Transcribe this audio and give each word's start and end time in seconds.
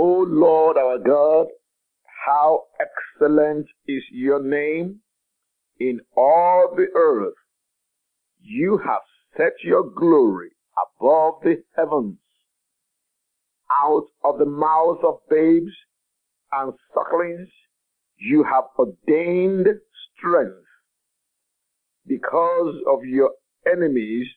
O 0.00 0.24
Lord 0.28 0.76
our 0.76 0.96
God, 1.00 1.48
how 2.24 2.66
excellent 2.80 3.66
is 3.88 4.04
your 4.12 4.40
name 4.40 5.00
in 5.80 5.98
all 6.16 6.72
the 6.76 6.86
earth. 6.94 7.34
You 8.40 8.78
have 8.78 9.02
set 9.36 9.54
your 9.64 9.82
glory 9.90 10.50
above 10.78 11.42
the 11.42 11.64
heavens. 11.74 12.18
Out 13.72 14.06
of 14.22 14.38
the 14.38 14.46
mouths 14.46 15.00
of 15.02 15.18
babes 15.28 15.72
and 16.52 16.72
sucklings, 16.94 17.48
you 18.18 18.44
have 18.44 18.66
ordained 18.78 19.66
strength 20.16 20.64
because 22.06 22.76
of 22.86 23.00
your 23.02 23.32
enemies 23.66 24.28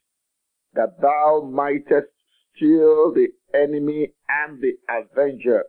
that 0.74 1.00
thou 1.00 1.48
mightest 1.54 2.10
still 2.56 3.14
the 3.14 3.28
enemy 3.54 4.14
and 4.30 4.62
the 4.62 4.74
avenger. 4.90 5.64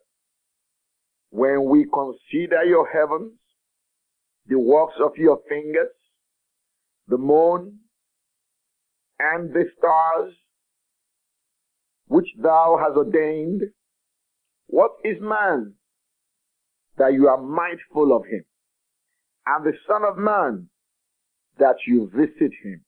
When 1.31 1.65
we 1.65 1.87
consider 1.93 2.65
your 2.65 2.87
heavens, 2.87 3.33
the 4.47 4.59
works 4.59 4.95
of 5.03 5.13
your 5.17 5.41
fingers, 5.49 5.89
the 7.09 7.19
moon 7.19 7.79
and 9.19 9.53
the 9.53 9.65
stars, 9.79 10.35
which 12.09 12.29
thou 12.43 12.79
hast 12.79 12.97
ordained, 12.97 13.63
what 14.67 14.93
is 15.05 15.17
man 15.21 15.75
that 16.99 17.13
you 17.13 17.29
are 17.29 17.41
mindful 17.41 18.15
of 18.15 18.27
him, 18.27 18.45
and 19.47 19.65
the 19.65 19.73
son 19.89 20.03
of 20.05 20.19
man 20.19 20.69
that 21.59 21.77
you 21.87 22.11
visit 22.15 22.53
him? 22.63 22.85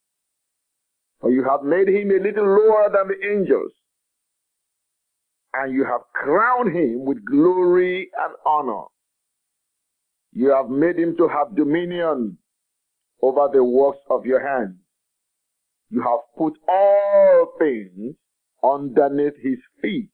For 1.20 1.30
you 1.30 1.44
have 1.44 1.62
made 1.62 1.88
him 1.88 2.10
a 2.10 2.22
little 2.22 2.46
lower 2.46 2.90
than 2.92 3.08
the 3.08 3.26
angels, 3.26 3.72
and 5.56 5.72
you 5.72 5.84
have 5.84 6.00
crowned 6.14 6.74
him 6.74 7.04
with 7.04 7.24
glory 7.24 8.10
and 8.18 8.34
honor. 8.46 8.84
You 10.32 10.50
have 10.50 10.68
made 10.68 10.98
him 10.98 11.16
to 11.16 11.28
have 11.28 11.54
dominion 11.56 12.38
over 13.22 13.48
the 13.52 13.62
works 13.62 14.00
of 14.10 14.26
your 14.26 14.46
hands. 14.46 14.76
You 15.90 16.02
have 16.02 16.20
put 16.36 16.54
all 16.68 17.52
things 17.58 18.16
underneath 18.62 19.36
his 19.42 19.58
feet. 19.80 20.10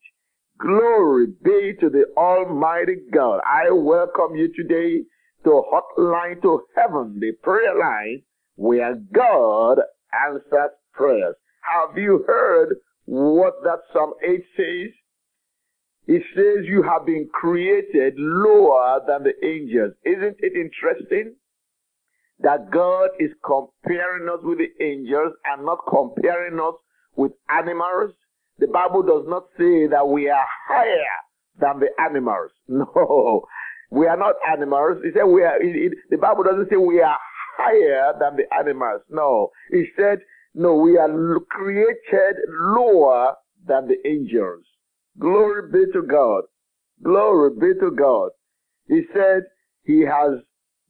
Glory 0.58 1.28
be 1.42 1.72
to 1.80 1.88
the 1.88 2.04
Almighty 2.18 2.96
God. 3.12 3.40
I 3.46 3.70
welcome 3.70 4.36
you 4.36 4.52
today 4.54 5.04
to 5.44 5.62
Hotline 5.72 6.42
to 6.42 6.62
Heaven, 6.76 7.18
the 7.18 7.32
prayer 7.42 7.78
line 7.78 8.22
where 8.56 8.94
God 9.14 9.78
answers 10.28 10.72
prayers. 10.92 11.34
Have 11.62 11.96
you 11.96 12.24
heard 12.26 12.76
what 13.06 13.54
that 13.64 13.78
Psalm 13.92 14.12
8 14.22 14.44
says? 14.56 14.92
It 16.12 16.24
says 16.34 16.66
you 16.66 16.82
have 16.82 17.06
been 17.06 17.28
created 17.32 18.14
lower 18.18 19.00
than 19.06 19.22
the 19.22 19.46
angels. 19.46 19.94
Isn't 20.04 20.38
it 20.40 20.54
interesting 20.56 21.36
that 22.40 22.68
God 22.72 23.10
is 23.20 23.30
comparing 23.46 24.28
us 24.28 24.40
with 24.42 24.58
the 24.58 24.84
angels 24.84 25.34
and 25.44 25.64
not 25.64 25.78
comparing 25.88 26.58
us 26.58 26.74
with 27.14 27.30
animals? 27.48 28.10
The 28.58 28.66
Bible 28.66 29.04
does 29.04 29.22
not 29.28 29.44
say 29.56 29.86
that 29.86 30.08
we 30.08 30.28
are 30.28 30.46
higher 30.66 31.14
than 31.60 31.78
the 31.78 31.90
animals. 32.02 32.50
No, 32.68 33.46
we 33.92 34.08
are 34.08 34.16
not 34.16 34.34
animals. 34.50 34.98
It 35.04 35.14
said 35.14 35.26
we 35.26 35.44
are. 35.44 35.62
It, 35.62 35.76
it, 35.76 35.92
the 36.10 36.18
Bible 36.18 36.42
doesn't 36.42 36.70
say 36.70 36.76
we 36.76 37.00
are 37.00 37.18
higher 37.56 38.14
than 38.18 38.34
the 38.34 38.52
animals. 38.52 39.02
No, 39.08 39.50
it 39.70 39.86
said 39.96 40.18
no. 40.56 40.74
We 40.74 40.98
are 40.98 41.38
created 41.50 42.34
lower 42.48 43.36
than 43.64 43.86
the 43.86 43.96
angels. 44.04 44.64
Glory 45.20 45.70
be 45.70 45.92
to 45.92 46.02
God. 46.02 46.44
Glory 47.02 47.50
be 47.60 47.78
to 47.78 47.90
God. 47.90 48.30
He 48.88 49.02
said 49.12 49.42
he 49.84 50.00
has 50.00 50.40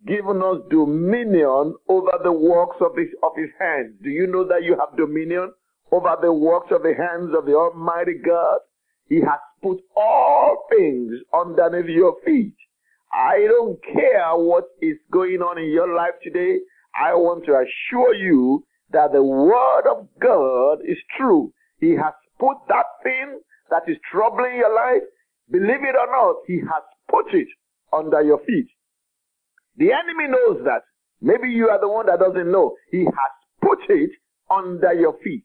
given 0.07 0.41
us 0.43 0.59
dominion 0.71 1.75
over 1.89 2.13
the 2.23 2.33
works 2.33 2.77
of 2.81 2.97
his, 2.97 3.09
of 3.23 3.33
his 3.37 3.51
hands. 3.59 3.95
Do 4.03 4.09
you 4.09 4.27
know 4.29 4.47
that 4.47 4.63
you 4.63 4.77
have 4.79 4.97
dominion 4.97 5.53
over 5.91 6.17
the 6.23 6.33
works 6.33 6.69
of 6.71 6.83
the 6.83 6.95
hands 6.97 7.35
of 7.37 7.45
the 7.45 7.55
Almighty 7.55 8.15
God? 8.25 8.61
He 9.09 9.17
has 9.17 9.41
put 9.63 9.79
all 9.97 10.65
things 10.71 11.13
underneath 11.35 11.91
your 11.91 12.15
feet. 12.25 12.55
I 13.13 13.47
don't 13.49 13.79
care 13.83 14.31
what 14.37 14.69
is 14.81 14.97
going 15.11 15.43
on 15.43 15.59
in 15.59 15.71
your 15.71 15.93
life 15.95 16.15
today. 16.23 16.59
I 16.95 17.15
want 17.15 17.45
to 17.47 17.53
assure 17.53 18.15
you 18.15 18.65
that 18.93 19.13
the 19.13 19.23
word 19.23 19.91
of 19.91 20.07
God 20.21 20.79
is 20.87 20.99
true. 21.19 21.53
He 21.81 21.91
has 21.91 22.15
put 22.39 22.57
that 22.69 22.87
thing 23.03 23.41
that 23.71 23.83
is 23.89 23.97
troubling 24.11 24.57
your 24.57 24.75
life, 24.75 25.03
believe 25.51 25.83
it 25.83 25.97
or 25.97 26.11
not, 26.11 26.37
he 26.47 26.59
has 26.59 26.83
put 27.11 27.33
it 27.33 27.49
under 27.93 28.23
your 28.23 28.39
feet. 28.47 28.69
The 29.77 29.93
enemy 29.93 30.29
knows 30.29 30.65
that. 30.65 30.83
Maybe 31.23 31.49
you 31.51 31.69
are 31.69 31.81
the 31.81 31.89
one 31.89 32.07
that 32.07 32.19
doesn't 32.19 32.51
know. 32.51 32.75
He 32.91 33.05
has 33.05 33.33
put 33.61 33.79
it 33.89 34.11
under 34.51 34.93
your 34.93 35.17
feet. 35.23 35.45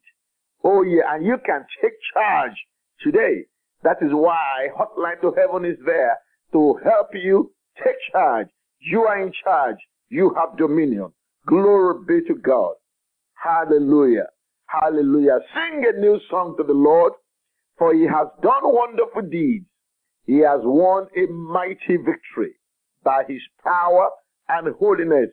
Oh 0.63 0.83
yeah, 0.83 1.13
and 1.13 1.25
you 1.25 1.37
can 1.45 1.65
take 1.81 1.93
charge 2.13 2.55
today. 3.01 3.45
That 3.83 3.97
is 4.01 4.09
why 4.11 4.69
Hotline 4.77 5.21
to 5.21 5.33
Heaven 5.37 5.65
is 5.65 5.77
there 5.85 6.17
to 6.53 6.79
help 6.83 7.09
you 7.13 7.51
take 7.83 7.95
charge. 8.11 8.47
You 8.79 9.01
are 9.01 9.21
in 9.21 9.31
charge. 9.43 9.77
You 10.09 10.33
have 10.37 10.57
dominion. 10.57 11.11
Glory 11.45 12.03
be 12.07 12.27
to 12.27 12.35
God. 12.35 12.73
Hallelujah. 13.35 14.27
Hallelujah. 14.67 15.39
Sing 15.53 15.83
a 15.85 15.99
new 15.99 16.19
song 16.29 16.55
to 16.57 16.63
the 16.63 16.73
Lord 16.73 17.13
for 17.77 17.93
he 17.93 18.03
has 18.03 18.27
done 18.41 18.63
wonderful 18.63 19.23
deeds. 19.23 19.65
He 20.25 20.39
has 20.39 20.61
won 20.63 21.07
a 21.15 21.31
mighty 21.31 21.97
victory 21.97 22.55
by 23.03 23.23
his 23.27 23.41
power 23.63 24.09
and 24.49 24.73
holiness. 24.75 25.29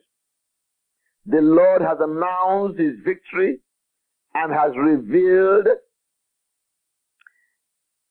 The 1.25 1.41
Lord 1.41 1.81
has 1.81 1.97
announced 1.99 2.79
his 2.79 2.95
victory 3.05 3.59
and 4.33 4.51
has 4.51 4.71
revealed 4.77 5.67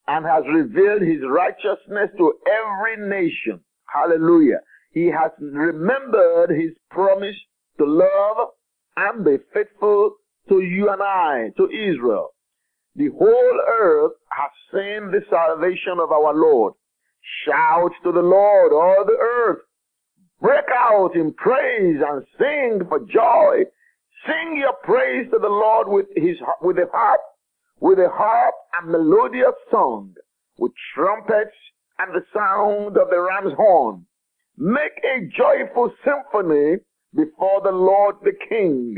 and 0.09 0.27
has 0.27 0.45
revealed 0.53 1.03
his 1.03 1.21
righteousness 1.29 2.11
to 2.19 2.33
every 2.47 3.09
nation. 3.09 3.61
Hallelujah. 3.87 4.61
He 4.93 5.07
has 5.07 5.31
remembered 5.41 6.51
his 6.51 6.73
promise 6.91 7.37
to 7.79 7.85
love 7.87 8.49
and 8.97 9.25
be 9.25 9.37
faithful 9.55 10.17
to 10.49 10.61
you 10.61 10.91
and 10.91 11.03
I, 11.03 11.51
to 11.57 11.69
Israel. 11.71 12.31
The 12.95 13.09
whole 13.09 13.61
earth 13.81 14.13
has 14.31 14.51
seen 14.71 15.11
the 15.11 15.23
salvation 15.31 15.99
of 15.99 16.13
our 16.13 16.35
Lord. 16.35 16.75
Shout 17.47 17.93
to 18.05 18.13
the 18.13 18.23
Lord, 18.23 18.73
all 18.73 19.05
the 19.07 19.17
earth. 19.19 19.61
Break 20.41 20.65
out 20.77 21.15
in 21.15 21.33
praise 21.35 22.03
and 22.07 22.25
sing 22.39 22.87
for 22.89 22.99
joy. 23.01 23.65
Sing 24.27 24.57
your 24.59 24.75
praise 24.83 25.31
to 25.33 25.39
the 25.39 25.49
Lord 25.49 25.89
with 25.89 26.07
his, 26.17 26.37
with 26.61 26.77
a 26.79 26.87
harp, 26.93 27.21
with 27.81 27.99
a 27.99 28.09
harp 28.11 28.55
and 28.75 28.91
melodious 28.93 29.55
song, 29.71 30.15
with 30.59 30.73
trumpets 30.95 31.57
and 31.99 32.15
the 32.15 32.25
sound 32.35 32.97
of 32.97 33.09
the 33.11 33.21
ram's 33.21 33.55
horn. 33.57 34.05
Make 34.59 35.01
a 35.05 35.29
joyful 35.37 35.93
symphony 36.05 36.77
before 37.15 37.63
the 37.63 37.73
Lord 37.73 38.17
the 38.23 38.33
King. 38.49 38.97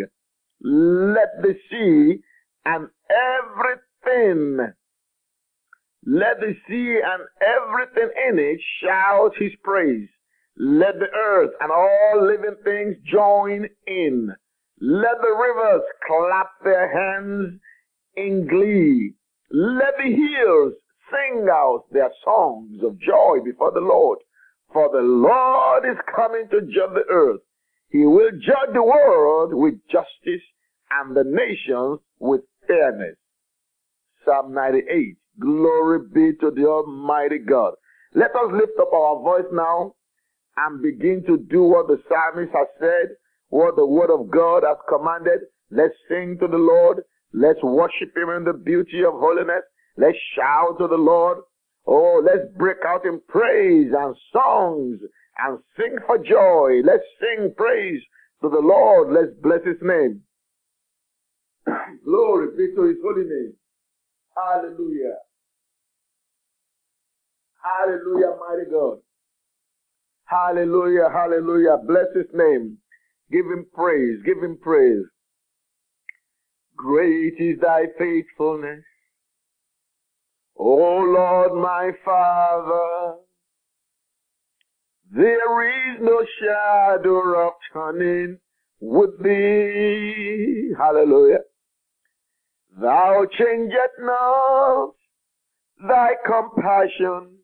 Let 0.62 1.43
the 1.43 1.55
sea 1.71 2.22
and 2.64 2.88
everything. 3.10 4.72
Let 6.06 6.41
the 6.41 6.54
sea 6.69 7.00
and 7.02 7.22
everything 7.41 8.10
in 8.28 8.38
it 8.38 8.60
shout 8.82 9.32
his 9.38 9.52
praise. 9.62 10.08
Let 10.56 10.98
the 10.98 11.08
earth 11.14 11.52
and 11.60 11.72
all 11.72 12.26
living 12.26 12.56
things 12.62 12.97
join 13.10 13.66
in. 13.86 14.34
Let 14.80 15.16
the 15.20 15.34
rivers 15.34 15.82
clap 16.06 16.50
their 16.62 16.92
hands 16.92 17.60
in 18.16 18.47
glee. 18.47 19.14
Let 19.50 19.94
the 19.96 20.10
hills 20.10 20.75
sing 21.10 21.48
out 21.50 21.84
their 21.91 22.10
songs 22.25 22.82
of 22.82 22.99
joy 22.99 23.38
before 23.44 23.72
the 23.72 23.81
Lord. 23.81 24.19
For 24.72 24.90
the 24.93 25.02
Lord 25.02 25.84
is 25.87 25.99
coming 26.14 26.49
to 26.50 26.61
judge 26.62 26.94
the 26.94 27.05
earth. 27.11 27.40
He 27.90 28.05
will 28.05 28.31
judge 28.32 28.75
the 28.75 28.82
world 28.82 29.55
with 29.55 29.75
justice 29.90 30.43
and 30.90 31.16
the 31.16 31.25
nations 31.25 32.00
with 32.19 32.43
fairness. 32.66 33.16
Psalm 34.25 34.55
98. 34.55 35.16
Glory 35.38 36.00
be 36.12 36.32
to 36.40 36.50
the 36.50 36.66
Almighty 36.66 37.38
God. 37.38 37.75
Let 38.14 38.31
us 38.31 38.52
lift 38.52 38.78
up 38.81 38.93
our 38.93 39.20
voice 39.20 39.50
now 39.52 39.94
and 40.56 40.82
begin 40.82 41.25
to 41.26 41.38
do 41.50 41.62
what 41.64 41.88
the 41.88 41.99
psalmist 42.08 42.52
has 42.55 42.69
said, 42.78 43.16
what 43.49 43.76
the 43.76 43.87
word 43.87 44.11
of 44.11 44.31
God 44.31 44.62
has 44.66 44.76
commanded. 44.88 45.40
Let's 45.70 45.94
sing 46.08 46.38
to 46.40 46.46
the 46.46 46.56
Lord. 46.58 47.02
Let's 47.32 47.62
worship 47.62 48.16
him 48.16 48.31
in 48.31 48.44
the 48.44 48.52
beauty 48.52 49.02
of 49.05 49.14
holiness. 49.14 49.64
Let's 49.96 50.19
shout 50.37 50.78
to 50.78 50.87
the 50.87 50.96
Lord. 50.96 51.38
Oh, 51.87 52.22
let's 52.25 52.46
break 52.56 52.78
out 52.87 53.05
in 53.05 53.20
praise 53.28 53.93
and 53.96 54.14
songs 54.32 55.00
and 55.38 55.58
sing 55.76 55.96
for 56.06 56.19
joy. 56.19 56.81
Let's 56.84 57.02
sing 57.20 57.52
praise 57.56 58.00
to 58.43 58.49
the 58.49 58.61
Lord. 58.61 59.12
Let's 59.12 59.34
bless 59.43 59.64
his 59.66 59.82
name. 59.82 60.22
Glory 62.05 62.49
be 62.56 62.75
to 62.75 62.82
his 62.82 62.96
holy 63.02 63.25
name. 63.25 63.55
Hallelujah. 64.37 65.16
Hallelujah, 67.62 68.37
mighty 68.40 68.70
God. 68.70 68.99
Hallelujah, 70.26 71.08
hallelujah. 71.12 71.76
Bless 71.87 72.06
his 72.14 72.26
name. 72.34 72.78
Give 73.31 73.46
him 73.46 73.66
praise, 73.75 74.19
give 74.25 74.43
him 74.43 74.58
praise. 74.61 75.05
Great 76.76 77.34
is 77.38 77.61
thy 77.61 77.84
faithfulness. 77.99 78.84
O 80.56 80.76
Lord 80.76 81.55
my 81.62 81.93
Father, 82.05 83.16
there 85.11 85.94
is 85.94 86.00
no 86.00 86.25
shadow 86.40 87.46
of 87.46 87.52
turning 87.72 88.38
with 88.81 89.22
thee. 89.22 90.72
Hallelujah. 90.76 91.40
Thou 92.81 93.26
changest 93.38 93.99
not 94.00 94.94
thy 95.87 96.15
compassion, 96.26 97.38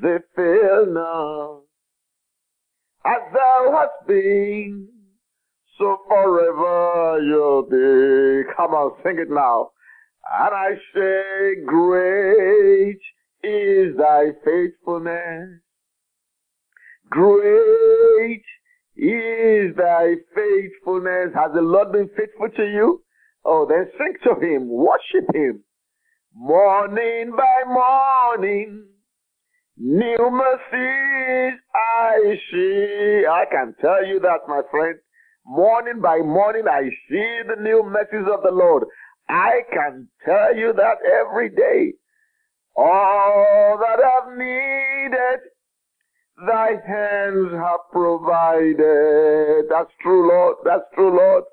they 0.00 0.18
fail 0.34 0.86
not. 0.86 1.62
As 3.04 3.20
thou 3.34 3.72
hast 3.72 4.06
been, 4.06 4.88
so 5.78 5.98
forever 6.08 7.20
you'll 7.22 7.62
be. 7.62 8.52
Come 8.56 8.72
on, 8.72 8.92
sing 9.02 9.18
it 9.18 9.30
now. 9.30 9.70
And 10.30 10.54
I 10.54 10.70
say, 10.94 11.64
great 11.66 13.00
is 13.42 13.96
thy 13.96 14.30
faithfulness. 14.44 15.60
Great 17.10 18.44
is 18.96 19.74
thy 19.76 20.14
faithfulness. 20.34 21.34
Has 21.34 21.52
the 21.54 21.60
Lord 21.60 21.92
been 21.92 22.08
faithful 22.16 22.48
to 22.56 22.62
you? 22.62 23.02
Oh, 23.44 23.66
then 23.68 23.90
sing 23.98 24.14
to 24.24 24.40
him, 24.40 24.68
worship 24.68 25.34
him. 25.34 25.64
Morning 26.34 27.32
by 27.36 27.62
morning, 27.66 28.86
new 29.76 30.30
mercies 30.30 31.58
I 31.74 32.38
see. 32.50 33.26
I 33.28 33.44
can 33.50 33.74
tell 33.80 34.06
you 34.06 34.20
that, 34.20 34.40
my 34.48 34.62
friend. 34.70 34.96
Morning 35.44 36.00
by 36.00 36.18
morning, 36.18 36.64
I 36.70 36.82
see 37.08 37.40
the 37.48 37.60
new 37.60 37.82
mercies 37.82 38.28
of 38.32 38.42
the 38.44 38.52
Lord. 38.52 38.84
I 39.28 39.62
can 39.72 40.08
tell 40.24 40.56
you 40.56 40.72
that 40.74 40.98
every 41.20 41.50
day. 41.50 41.94
All 42.76 43.78
that 43.78 43.98
I've 44.02 44.38
needed, 44.38 45.40
thy 46.46 46.70
hands 46.86 47.52
have 47.52 47.80
provided. 47.90 49.66
That's 49.68 49.90
true, 50.00 50.28
Lord. 50.28 50.56
That's 50.64 50.84
true, 50.94 51.16
Lord. 51.16 51.44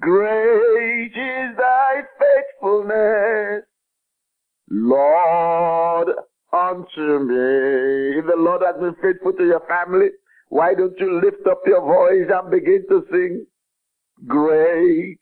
Great 0.00 1.12
is 1.12 1.56
thy 1.56 2.02
faithfulness, 2.20 3.64
Lord, 4.70 6.08
unto 6.52 7.18
me. 7.18 8.18
If 8.18 8.26
the 8.26 8.36
Lord 8.36 8.62
has 8.64 8.76
been 8.80 8.94
faithful 9.02 9.32
to 9.32 9.44
your 9.44 9.62
family, 9.68 10.10
why 10.50 10.74
don't 10.74 10.98
you 11.00 11.20
lift 11.20 11.46
up 11.50 11.62
your 11.66 11.80
voice 11.80 12.30
and 12.32 12.50
begin 12.50 12.84
to 12.88 13.04
sing? 13.10 13.46
Great 14.26 15.18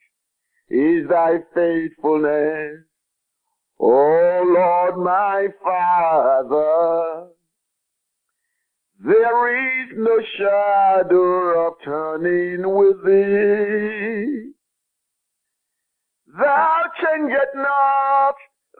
is 0.68 1.08
thy 1.08 1.38
faithfulness, 1.54 2.84
O 3.78 4.42
Lord 4.46 4.98
my 4.98 5.48
Father. 5.62 7.28
There 9.04 9.84
is 9.84 9.90
no 9.96 10.18
shadow 10.36 11.66
of 11.66 11.74
turning 11.84 12.74
with 12.74 13.04
thee. 13.04 14.55
Thou 16.38 16.82
changest 17.02 17.54
not 17.54 18.34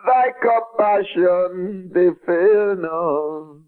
thy 0.07 0.33
compassion, 0.43 1.91
they 1.95 2.11
fail 2.27 2.77
not. 2.77 3.63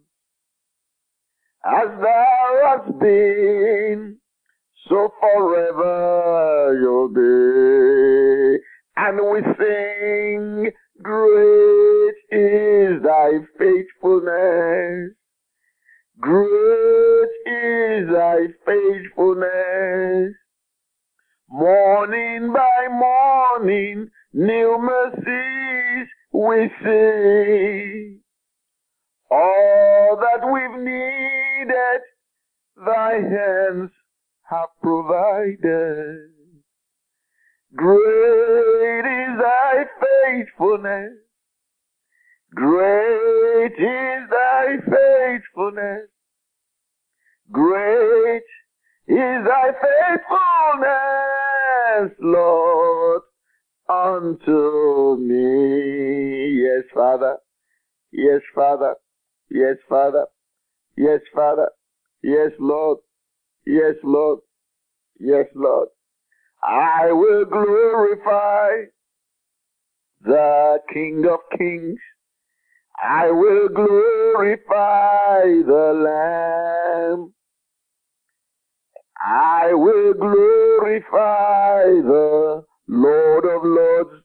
As 1.64 1.88
thou 2.00 2.60
hast 2.64 2.98
been, 2.98 4.18
so 4.88 5.12
forever 5.20 6.78
you'll 6.80 7.08
be. 7.08 8.58
And 8.96 9.20
we 9.30 9.40
sing, 9.58 10.70
great 11.02 12.14
is 12.30 13.02
thy 13.02 13.30
faithfulness. 13.58 15.14
Great 16.20 17.30
is 17.46 18.08
thy 18.10 18.48
faithfulness. 18.66 20.34
Morning 21.50 22.52
by 22.52 22.88
morning, 22.90 24.10
new 24.32 24.78
mercies 24.80 26.08
we 26.32 26.70
see. 26.84 28.18
All 29.30 30.16
that 30.20 30.44
we've 30.52 30.80
needed, 30.82 32.00
thy 32.84 33.14
hands 33.14 33.90
have 34.50 34.68
provided. 34.82 36.30
Great 37.76 39.04
is 39.06 39.38
thy 39.38 39.84
faithfulness. 40.00 41.12
Great 42.54 43.72
is 43.78 44.28
thy 44.30 44.76
faithfulness. 44.90 46.08
Great 47.50 48.42
is 49.06 49.44
thy 49.46 49.72
faithfulness, 50.80 52.16
Lord, 52.20 53.22
unto 53.88 55.16
me. 55.16 56.62
Yes, 56.62 56.84
Father. 56.94 57.36
Yes, 58.12 58.42
Father. 58.54 58.94
Yes, 59.50 59.76
Father. 59.88 60.26
Yes, 60.96 61.20
Father. 61.34 61.70
Yes, 62.22 62.52
Lord. 62.58 62.98
Yes, 63.66 63.94
Lord. 64.02 64.40
Yes, 65.20 65.46
Lord. 65.54 65.88
I 66.62 67.12
will 67.12 67.44
glorify 67.44 68.88
the 70.22 70.80
King 70.92 71.24
of 71.30 71.40
Kings. 71.56 72.00
I 73.00 73.30
will 73.30 73.68
glorify 73.68 75.44
the 75.44 75.92
Lamb. 75.94 77.32
I 79.20 79.72
will 79.72 80.14
glorify 80.14 81.84
the 81.84 82.64
Lord 82.88 83.44
of 83.44 83.62
Lords, 83.64 84.22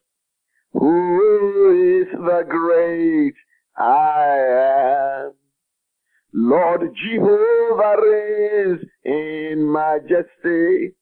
who 0.74 2.02
is 2.02 2.08
the 2.12 2.44
great 2.48 3.34
I 3.78 5.26
am. 5.26 5.34
Lord 6.54 6.82
Jehovah 6.96 7.96
reigns 8.00 8.86
in 9.04 9.72
majesty. 9.72 10.94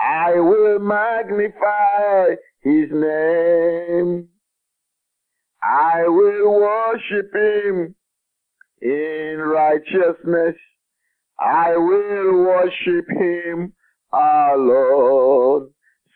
I 0.00 0.40
will 0.40 0.78
magnify 0.78 2.36
his 2.60 2.88
name. 2.90 4.28
I 5.62 6.04
will 6.06 6.54
worship 6.54 7.34
him 7.34 7.94
in 8.80 9.36
righteousness. 9.38 10.56
I 11.38 11.76
will 11.76 12.46
worship 12.46 13.10
him 13.10 13.74
alone. 14.10 15.68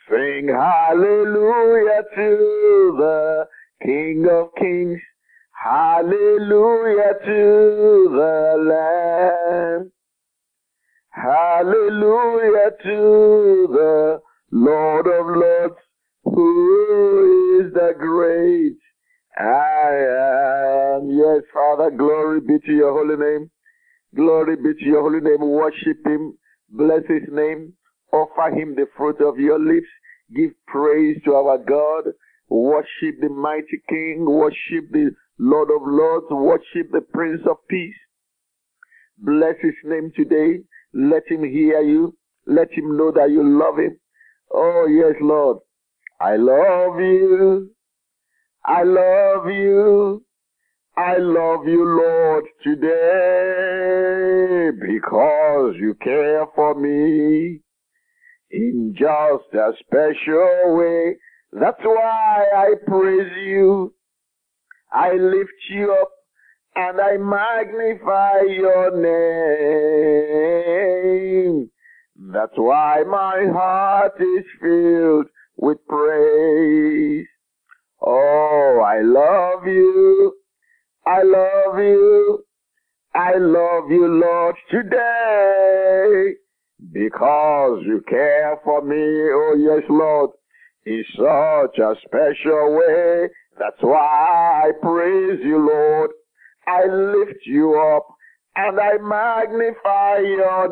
Sing 0.09 0.49
hallelujah 0.49 2.05
to 2.17 2.95
the 2.97 3.45
King 3.83 4.26
of 4.31 4.49
Kings. 4.59 5.02
Hallelujah 5.62 7.14
to 7.25 8.09
the 8.11 8.57
Lamb. 8.66 9.92
Hallelujah 11.11 12.71
to 12.83 13.69
the 13.71 14.21
Lord 14.50 15.07
of 15.07 15.26
Lords, 15.37 15.81
who 16.25 17.61
is 17.61 17.73
the 17.75 17.92
great 17.97 18.76
I 19.38 20.97
am. 20.97 21.11
Yes, 21.11 21.42
Father, 21.54 21.92
glory 21.92 22.40
be 22.40 22.59
to 22.66 22.73
your 22.73 22.92
holy 22.92 23.16
name. 23.16 23.50
Glory 24.16 24.57
be 24.57 24.75
to 24.75 24.85
your 24.85 25.02
holy 25.02 25.21
name. 25.21 25.49
Worship 25.49 26.04
him. 26.04 26.37
Bless 26.71 27.02
his 27.09 27.28
name. 27.31 27.73
Offer 28.12 28.50
him 28.50 28.75
the 28.75 28.87
fruit 28.97 29.21
of 29.21 29.38
your 29.38 29.61
lips. 29.61 29.87
Give 30.35 30.50
praise 30.66 31.19
to 31.25 31.35
our 31.35 31.59
God. 31.59 32.12
Worship 32.49 33.21
the 33.21 33.28
mighty 33.28 33.81
King. 33.88 34.26
Worship 34.26 34.90
the 34.90 35.14
Lord 35.45 35.71
of 35.75 35.83
Lords. 35.85 36.27
Worship 36.31 36.93
the 36.93 37.01
Prince 37.13 37.43
of 37.51 37.57
Peace. 37.69 37.97
Bless 39.19 39.57
his 39.61 39.75
name 39.85 40.13
today. 40.15 40.61
Let 40.95 41.25
him 41.29 41.43
hear 41.43 41.81
you. 41.81 42.17
Let 42.47 42.71
him 42.73 42.97
know 42.97 43.11
that 43.11 43.31
you 43.31 43.43
love 43.43 43.79
him. 43.79 43.99
Oh, 44.55 44.87
yes, 44.87 45.17
Lord. 45.21 45.59
I 46.21 46.37
love 46.37 47.01
you. 47.01 47.71
I 48.65 48.85
love 48.85 49.47
you. 49.49 50.25
I 50.97 51.17
love 51.17 51.67
you, 51.67 51.85
Lord, 51.85 52.45
today 52.63 52.93
because 54.71 55.75
you 55.81 55.95
care 56.05 56.47
for 56.55 56.75
me 56.75 57.63
in 58.51 58.95
just 58.97 59.55
a 59.55 59.73
special 59.81 60.77
way. 60.77 61.17
That's 61.53 61.83
why 61.83 62.47
I 62.55 62.75
praise 62.87 63.33
you. 63.45 63.95
I 64.93 65.13
lift 65.15 65.51
you 65.71 65.93
up 66.01 66.11
and 66.77 67.01
I 67.01 67.17
magnify 67.17 68.43
your 68.49 68.91
name. 71.43 71.71
That's 72.33 72.57
why 72.57 73.03
my 73.09 73.47
heart 73.53 74.21
is 74.21 74.45
filled 74.61 75.27
with 75.57 75.79
praise. 75.89 77.27
Oh, 78.01 78.83
I 78.87 79.01
love 79.03 79.67
you. 79.67 80.35
I 81.07 81.23
love 81.23 81.79
you. 81.79 82.45
I 83.15 83.35
love 83.37 83.91
you, 83.91 84.07
Lord, 84.09 84.57
today 84.71 86.35
because 86.93 87.83
you 87.85 88.03
care 88.09 88.59
for 88.65 88.83
me. 88.83 88.97
Oh, 88.97 89.55
yes, 89.59 89.83
Lord, 89.89 90.31
in 90.87 91.05
such 91.17 91.79
a 91.79 91.95
special 92.05 92.75
way. 92.77 93.29
That's 93.59 93.80
why 93.80 94.64
I 94.66 94.73
praise 94.80 95.40
you, 95.44 95.59
Lord. 95.59 96.11
I 96.66 96.87
lift 96.87 97.44
you 97.44 97.75
up 97.78 98.06
and 98.56 98.80
I 98.80 98.99
magnify 98.99 100.18
your 100.18 100.68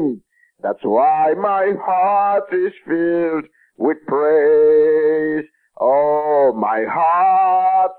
name. 0.00 0.22
That's 0.62 0.82
why 0.82 1.34
my 1.38 1.72
heart 1.84 2.52
is 2.52 2.72
filled 2.86 3.44
with 3.76 3.98
praise. 4.06 5.44
Oh, 5.78 6.52
my 6.56 6.84
heart, 6.88 7.92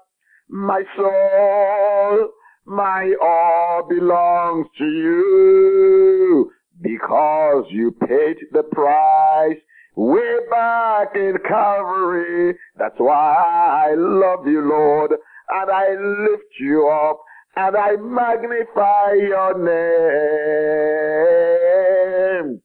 my 0.49 0.83
soul, 0.95 2.29
my 2.65 3.13
all 3.21 3.87
belongs 3.87 4.67
to 4.77 4.85
you 4.85 6.51
because 6.81 7.65
you 7.69 7.91
paid 7.91 8.37
the 8.51 8.63
price 8.63 9.57
way 9.97 10.37
back 10.51 11.15
in 11.15 11.33
Calvary. 11.47 12.55
That's 12.77 12.97
why 12.97 13.87
I 13.89 13.95
love 13.95 14.45
you, 14.45 14.61
Lord, 14.61 15.11
and 15.11 15.71
I 15.71 15.89
lift 16.29 16.53
you 16.59 16.87
up 16.87 17.19
and 17.55 17.75
I 17.75 17.95
magnify 17.95 19.13
your 19.13 19.57
name. 22.37 22.61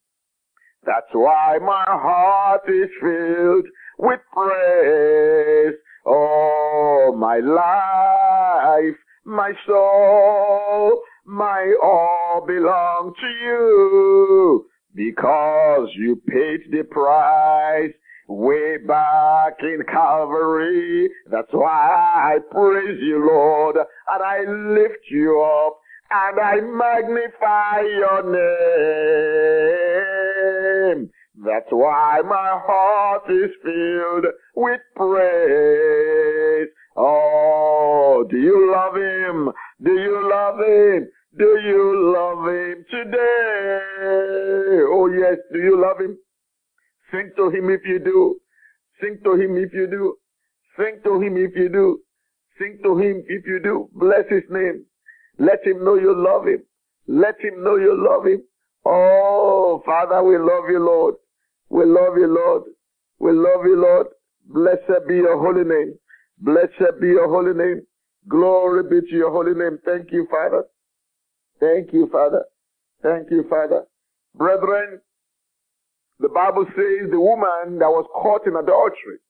That's 0.84 1.12
why 1.12 1.58
my 1.62 1.84
heart 1.88 2.68
is 2.68 2.90
filled 3.00 3.66
with 3.98 4.20
praise. 4.34 5.74
Oh, 6.04 7.14
my 7.16 7.38
life, 7.38 8.98
my 9.24 9.52
soul, 9.66 11.00
my 11.24 11.74
all 11.82 12.44
belong 12.46 13.14
to 13.18 13.26
you 13.46 14.21
because 14.94 15.88
you 15.96 16.16
paid 16.28 16.70
the 16.70 16.84
price 16.84 17.92
way 18.28 18.76
back 18.78 19.54
in 19.60 19.82
Calvary. 19.90 21.10
That's 21.30 21.52
why 21.52 22.34
I 22.34 22.38
praise 22.50 23.00
you, 23.00 23.26
Lord, 23.26 23.76
and 23.76 24.22
I 24.22 24.40
lift 24.80 25.10
you 25.10 25.40
up 25.42 25.78
and 26.10 26.40
I 26.40 26.60
magnify 26.60 27.80
your 27.82 28.22
name. 30.96 31.10
That's 31.44 31.70
why 31.70 32.20
my 32.24 32.60
heart 32.64 33.30
is 33.30 33.50
filled 33.62 34.26
with 34.54 34.80
praise. 34.94 36.68
Oh, 36.96 38.24
do 38.30 38.36
you 38.36 38.70
love 38.70 38.94
him? 38.94 39.50
Do 39.82 39.92
you 39.92 40.28
love 40.30 40.58
him? 40.60 41.08
Do 41.38 41.58
you 41.64 42.12
love 42.14 42.46
him 42.46 42.84
today? 42.90 44.82
Oh 44.90 45.08
yes, 45.08 45.38
do 45.50 45.58
you 45.58 45.80
love 45.80 45.98
him? 45.98 46.18
Sing 47.10 47.30
to 47.36 47.48
him 47.48 47.70
if 47.70 47.80
you 47.86 47.98
do. 48.00 48.38
Sing 49.00 49.18
to 49.24 49.32
him 49.34 49.56
if 49.56 49.72
you 49.72 49.86
do. 49.86 50.16
Sing 50.76 51.00
to 51.04 51.20
him 51.22 51.38
if 51.38 51.56
you 51.56 51.70
do. 51.70 52.00
Sing 52.58 52.78
to 52.82 52.98
him 52.98 53.24
if 53.26 53.46
you 53.46 53.60
do. 53.62 53.88
Bless 53.94 54.28
his 54.28 54.42
name. 54.50 54.84
Let 55.38 55.64
him 55.64 55.82
know 55.84 55.94
you 55.94 56.14
love 56.14 56.46
him. 56.46 56.62
Let 57.06 57.40
him 57.40 57.64
know 57.64 57.76
you 57.76 57.96
love 57.96 58.26
him. 58.26 58.42
Oh, 58.84 59.82
Father, 59.86 60.22
we 60.22 60.36
love 60.36 60.68
you, 60.68 60.80
Lord. 60.84 61.14
We 61.70 61.86
love 61.86 62.16
you, 62.18 62.26
Lord. 62.26 62.64
We 63.18 63.32
love 63.32 63.64
you, 63.64 63.80
Lord. 63.80 64.08
Blessed 64.46 65.08
be 65.08 65.16
your 65.16 65.38
holy 65.38 65.64
name. 65.64 65.94
Blessed 66.38 67.00
be 67.00 67.08
your 67.08 67.28
holy 67.28 67.54
name. 67.54 67.86
Glory 68.28 68.82
be 68.82 69.00
to 69.08 69.16
your 69.16 69.30
holy 69.30 69.54
name. 69.54 69.78
Thank 69.86 70.12
you, 70.12 70.26
Father. 70.30 70.64
Thank 71.62 71.92
you, 71.92 72.08
Father. 72.10 72.44
Thank 73.04 73.30
you, 73.30 73.44
Father. 73.48 73.84
Brethren, 74.34 75.00
the 76.18 76.28
Bible 76.28 76.66
says 76.74 77.08
the 77.08 77.20
woman 77.20 77.78
that 77.78 77.88
was 77.88 78.04
caught 78.20 78.48
in 78.48 78.56
adultery 78.56 79.22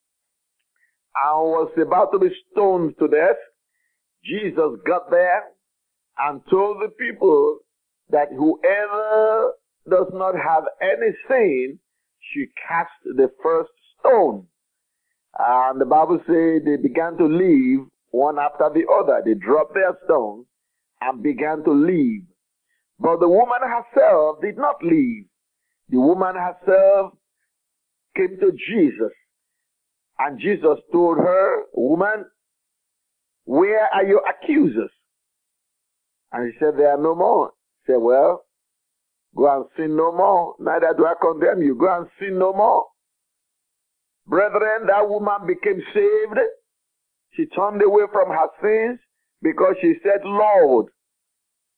and 1.14 1.42
was 1.44 1.70
about 1.76 2.10
to 2.12 2.18
be 2.18 2.30
stoned 2.50 2.94
to 3.00 3.08
death, 3.08 3.36
Jesus 4.24 4.80
got 4.86 5.10
there 5.10 5.42
and 6.20 6.40
told 6.48 6.78
the 6.80 6.88
people 6.98 7.58
that 8.08 8.28
whoever 8.30 9.52
does 9.90 10.10
not 10.14 10.34
have 10.34 10.64
any 10.80 11.12
sin 11.28 11.78
should 12.32 12.48
cast 12.66 12.92
the 13.04 13.28
first 13.42 13.72
stone. 14.00 14.46
And 15.38 15.78
the 15.78 15.84
Bible 15.84 16.18
says 16.26 16.62
they 16.64 16.76
began 16.80 17.18
to 17.18 17.26
leave 17.26 17.80
one 18.10 18.38
after 18.38 18.70
the 18.72 18.86
other. 18.90 19.20
They 19.22 19.34
dropped 19.34 19.74
their 19.74 19.98
stones 20.06 20.46
and 21.08 21.22
began 21.22 21.64
to 21.64 21.72
leave. 21.72 22.22
But 22.98 23.20
the 23.20 23.28
woman 23.28 23.60
herself 23.62 24.40
did 24.40 24.56
not 24.56 24.76
leave. 24.82 25.24
The 25.88 25.98
woman 25.98 26.34
herself 26.36 27.12
came 28.16 28.38
to 28.40 28.52
Jesus. 28.52 29.12
And 30.18 30.38
Jesus 30.40 30.78
told 30.92 31.18
her, 31.18 31.62
Woman, 31.74 32.26
where 33.44 33.88
are 33.92 34.04
your 34.04 34.22
accusers? 34.28 34.90
And 36.30 36.52
he 36.52 36.58
said, 36.58 36.74
There 36.78 36.90
are 36.92 37.02
no 37.02 37.14
more. 37.14 37.50
He 37.84 37.92
said, 37.92 37.98
Well, 38.00 38.44
go 39.36 39.56
and 39.56 39.64
sin 39.76 39.96
no 39.96 40.12
more. 40.12 40.54
Neither 40.60 40.94
do 40.96 41.06
I 41.06 41.14
condemn 41.20 41.62
you. 41.62 41.74
Go 41.74 41.92
and 41.92 42.06
sin 42.20 42.38
no 42.38 42.52
more. 42.52 42.86
Brethren, 44.26 44.86
that 44.86 45.08
woman 45.08 45.46
became 45.46 45.82
saved. 45.92 46.38
She 47.32 47.46
turned 47.46 47.82
away 47.82 48.04
from 48.12 48.28
her 48.28 48.48
sins 48.62 49.00
because 49.42 49.74
she 49.80 49.94
said, 50.02 50.20
Lord, 50.24 50.86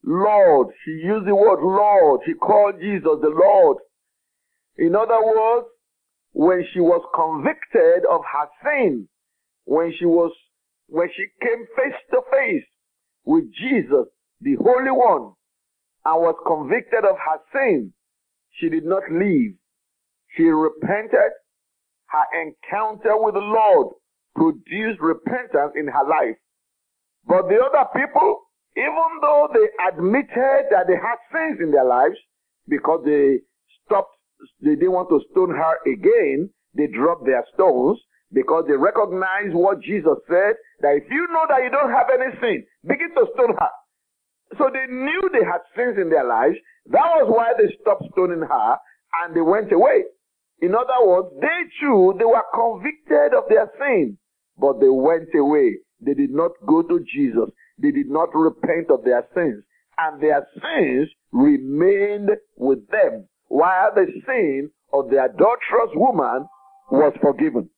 Lord. 0.04 0.68
She 0.84 0.92
used 0.92 1.26
the 1.26 1.34
word 1.34 1.60
Lord. 1.62 2.20
She 2.26 2.34
called 2.34 2.74
Jesus 2.80 3.18
the 3.22 3.30
Lord. 3.30 3.78
In 4.76 4.94
other 4.94 5.18
words, 5.24 5.66
when 6.32 6.64
she 6.72 6.80
was 6.80 7.02
convicted 7.14 8.04
of 8.10 8.20
her 8.20 8.48
sin, 8.64 9.08
when 9.64 9.92
she 9.98 10.04
was, 10.04 10.32
when 10.88 11.08
she 11.16 11.24
came 11.40 11.64
face 11.76 11.98
to 12.10 12.20
face 12.30 12.64
with 13.24 13.44
Jesus, 13.54 14.06
the 14.40 14.56
Holy 14.56 14.90
One, 14.90 15.32
and 16.04 16.20
was 16.20 16.34
convicted 16.46 17.04
of 17.04 17.16
her 17.16 17.38
sin, 17.52 17.92
she 18.60 18.68
did 18.68 18.84
not 18.84 19.04
leave. 19.10 19.54
She 20.36 20.44
repented. 20.44 21.32
Her 22.06 22.42
encounter 22.42 23.16
with 23.16 23.34
the 23.34 23.40
Lord 23.40 23.94
produced 24.36 25.00
repentance 25.00 25.72
in 25.74 25.88
her 25.88 26.08
life. 26.08 26.36
But 27.26 27.48
the 27.48 27.56
other 27.56 27.88
people, 27.96 28.40
even 28.76 29.10
though 29.20 29.48
they 29.52 29.66
admitted 29.88 30.68
that 30.70 30.86
they 30.86 30.96
had 30.96 31.18
sins 31.32 31.58
in 31.60 31.70
their 31.70 31.84
lives, 31.84 32.16
because 32.68 33.02
they 33.04 33.40
stopped, 33.84 34.12
they 34.60 34.76
didn't 34.76 34.92
want 34.92 35.08
to 35.08 35.20
stone 35.30 35.50
her 35.50 35.78
again, 35.86 36.50
they 36.74 36.86
dropped 36.88 37.24
their 37.24 37.44
stones 37.54 37.98
because 38.32 38.64
they 38.66 38.76
recognized 38.76 39.54
what 39.54 39.80
Jesus 39.80 40.18
said, 40.28 40.54
that 40.80 40.96
if 40.96 41.04
you 41.10 41.26
know 41.30 41.46
that 41.48 41.62
you 41.62 41.70
don't 41.70 41.92
have 41.92 42.10
any 42.12 42.34
sin, 42.40 42.66
begin 42.82 43.14
to 43.14 43.26
stone 43.34 43.54
her. 43.54 43.72
So 44.58 44.70
they 44.72 44.92
knew 44.92 45.30
they 45.32 45.44
had 45.44 45.62
sins 45.76 45.96
in 45.98 46.10
their 46.10 46.26
lives. 46.26 46.56
That 46.86 47.06
was 47.16 47.30
why 47.30 47.52
they 47.56 47.72
stopped 47.80 48.04
stoning 48.12 48.42
her 48.42 48.76
and 49.22 49.34
they 49.34 49.40
went 49.40 49.72
away. 49.72 50.04
In 50.60 50.74
other 50.74 51.06
words, 51.06 51.28
they 51.40 51.60
too, 51.80 52.14
they 52.18 52.24
were 52.24 52.44
convicted 52.52 53.34
of 53.34 53.44
their 53.48 53.70
sin, 53.78 54.18
but 54.58 54.80
they 54.80 54.88
went 54.88 55.28
away. 55.34 55.78
They 56.00 56.14
did 56.14 56.30
not 56.30 56.52
go 56.66 56.82
to 56.82 57.04
Jesus. 57.12 57.50
They 57.78 57.90
did 57.90 58.08
not 58.08 58.34
repent 58.34 58.90
of 58.90 59.04
their 59.04 59.26
sins. 59.34 59.64
And 59.98 60.20
their 60.20 60.46
sins 60.54 61.08
remained 61.32 62.30
with 62.56 62.86
them, 62.88 63.28
while 63.48 63.94
the 63.94 64.06
sin 64.26 64.70
of 64.92 65.10
the 65.10 65.24
adulterous 65.24 65.94
woman 65.94 66.46
was 66.90 67.12
forgiven. 67.20 67.70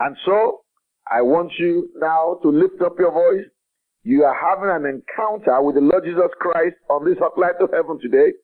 And 0.00 0.16
so, 0.26 0.62
I 1.10 1.22
want 1.22 1.52
you 1.58 1.88
now 1.96 2.38
to 2.42 2.48
lift 2.48 2.82
up 2.82 2.98
your 2.98 3.12
voice 3.12 3.46
you 4.06 4.22
are 4.22 4.38
having 4.38 4.70
an 4.70 4.86
encounter 4.86 5.60
with 5.62 5.74
the 5.74 5.80
Lord 5.80 6.04
Jesus 6.04 6.30
Christ 6.38 6.76
on 6.88 7.04
this 7.04 7.18
hotline 7.18 7.58
to 7.58 7.66
heaven 7.74 7.98
today. 8.00 8.38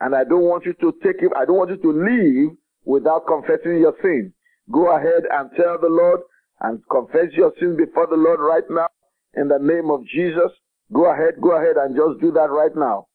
And 0.00 0.12
I 0.12 0.24
don't 0.24 0.42
want 0.42 0.66
you 0.66 0.72
to 0.72 0.90
take 1.04 1.22
it, 1.22 1.30
I 1.38 1.44
don't 1.44 1.54
want 1.54 1.70
you 1.70 1.78
to 1.78 1.92
leave 1.94 2.58
without 2.84 3.22
confessing 3.28 3.78
your 3.78 3.94
sin. 4.02 4.34
Go 4.72 4.90
ahead 4.90 5.22
and 5.30 5.50
tell 5.54 5.78
the 5.78 5.86
Lord 5.86 6.18
and 6.60 6.80
confess 6.90 7.32
your 7.32 7.52
sin 7.58 7.76
before 7.76 8.06
the 8.06 8.16
Lord 8.16 8.40
right 8.40 8.64
now 8.70 8.88
in 9.34 9.48
the 9.48 9.58
name 9.58 9.90
of 9.90 10.06
Jesus. 10.06 10.50
Go 10.92 11.12
ahead, 11.12 11.40
go 11.40 11.56
ahead 11.56 11.76
and 11.76 11.96
just 11.96 12.20
do 12.20 12.30
that 12.32 12.50
right 12.50 12.74
now. 12.76 13.06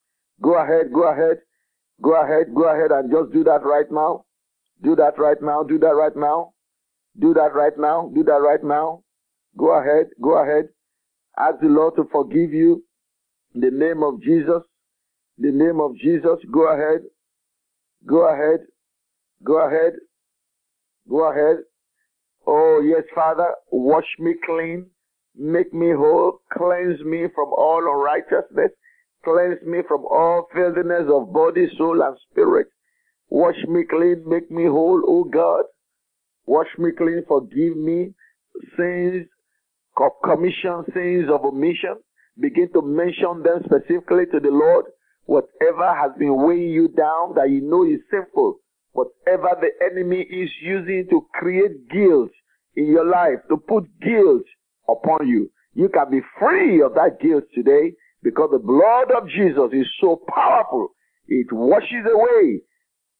Go 0.41 0.55
ahead, 0.55 0.91
go 0.93 1.11
ahead, 1.11 1.37
go 2.01 2.15
ahead, 2.21 2.53
go 2.53 2.63
ahead 2.63 2.91
and 2.91 3.11
just 3.11 3.31
do 3.31 3.43
that 3.43 3.63
right 3.63 3.89
now. 3.91 4.25
Do 4.81 4.95
that 4.95 5.17
right 5.17 5.41
now, 5.41 5.63
do 5.63 5.77
that 5.79 5.95
right 5.95 6.15
now. 6.15 6.53
Do 7.19 7.33
that 7.33 7.53
right 7.53 7.77
now, 7.77 8.11
do 8.13 8.23
that 8.23 8.39
right 8.39 8.63
now. 8.63 9.03
Go 9.57 9.71
ahead, 9.79 10.07
go 10.21 10.41
ahead. 10.41 10.69
Ask 11.37 11.59
the 11.61 11.67
Lord 11.67 11.95
to 11.95 12.03
forgive 12.11 12.53
you. 12.53 12.83
In 13.55 13.61
the 13.61 13.71
name 13.71 14.03
of 14.03 14.21
Jesus. 14.21 14.61
The 15.37 15.51
name 15.51 15.79
of 15.79 15.95
Jesus. 15.95 16.37
Go 16.51 16.67
ahead. 16.67 17.01
Go 18.05 18.27
ahead. 18.27 18.59
Go 19.43 19.65
ahead. 19.65 19.93
Go 21.09 21.31
ahead. 21.31 21.63
Oh, 22.51 22.81
yes, 22.83 23.03
Father. 23.13 23.53
Wash 23.71 24.07
me 24.17 24.33
clean. 24.43 24.87
Make 25.35 25.71
me 25.71 25.91
whole. 25.91 26.39
Cleanse 26.51 26.99
me 27.05 27.27
from 27.35 27.49
all 27.55 27.77
unrighteousness. 27.77 28.71
Cleanse 29.23 29.61
me 29.67 29.79
from 29.87 30.05
all 30.05 30.47
filthiness 30.51 31.05
of 31.13 31.31
body, 31.31 31.67
soul, 31.77 32.01
and 32.01 32.17
spirit. 32.31 32.65
Wash 33.29 33.61
me 33.67 33.83
clean. 33.87 34.23
Make 34.25 34.49
me 34.49 34.65
whole, 34.65 35.03
O 35.05 35.25
God. 35.25 35.65
Wash 36.47 36.69
me 36.79 36.89
clean. 36.97 37.23
Forgive 37.27 37.77
me 37.77 38.15
sins 38.75 39.27
of 39.97 40.11
commission, 40.23 40.85
sins 40.91 41.29
of 41.31 41.45
omission. 41.45 41.97
Begin 42.39 42.71
to 42.73 42.81
mention 42.81 43.43
them 43.43 43.61
specifically 43.65 44.25
to 44.31 44.39
the 44.39 44.49
Lord. 44.49 44.85
Whatever 45.25 45.93
has 45.93 46.11
been 46.17 46.35
weighing 46.41 46.71
you 46.71 46.87
down 46.87 47.35
that 47.35 47.51
you 47.51 47.61
know 47.61 47.83
is 47.85 47.99
sinful, 48.09 48.55
whatever 48.99 49.49
the 49.61 49.71
enemy 49.85 50.21
is 50.21 50.49
using 50.61 51.07
to 51.09 51.25
create 51.33 51.89
guilt 51.89 52.31
in 52.75 52.87
your 52.87 53.05
life, 53.05 53.39
to 53.49 53.57
put 53.57 53.85
guilt 54.01 54.43
upon 54.87 55.27
you, 55.27 55.49
you 55.73 55.89
can 55.89 56.09
be 56.11 56.21
free 56.39 56.81
of 56.81 56.93
that 56.95 57.19
guilt 57.21 57.45
today 57.53 57.93
because 58.23 58.49
the 58.51 58.59
blood 58.59 59.11
of 59.15 59.29
Jesus 59.29 59.71
is 59.71 59.87
so 60.01 60.21
powerful. 60.27 60.89
It 61.27 61.47
washes 61.51 62.05
away. 62.11 62.61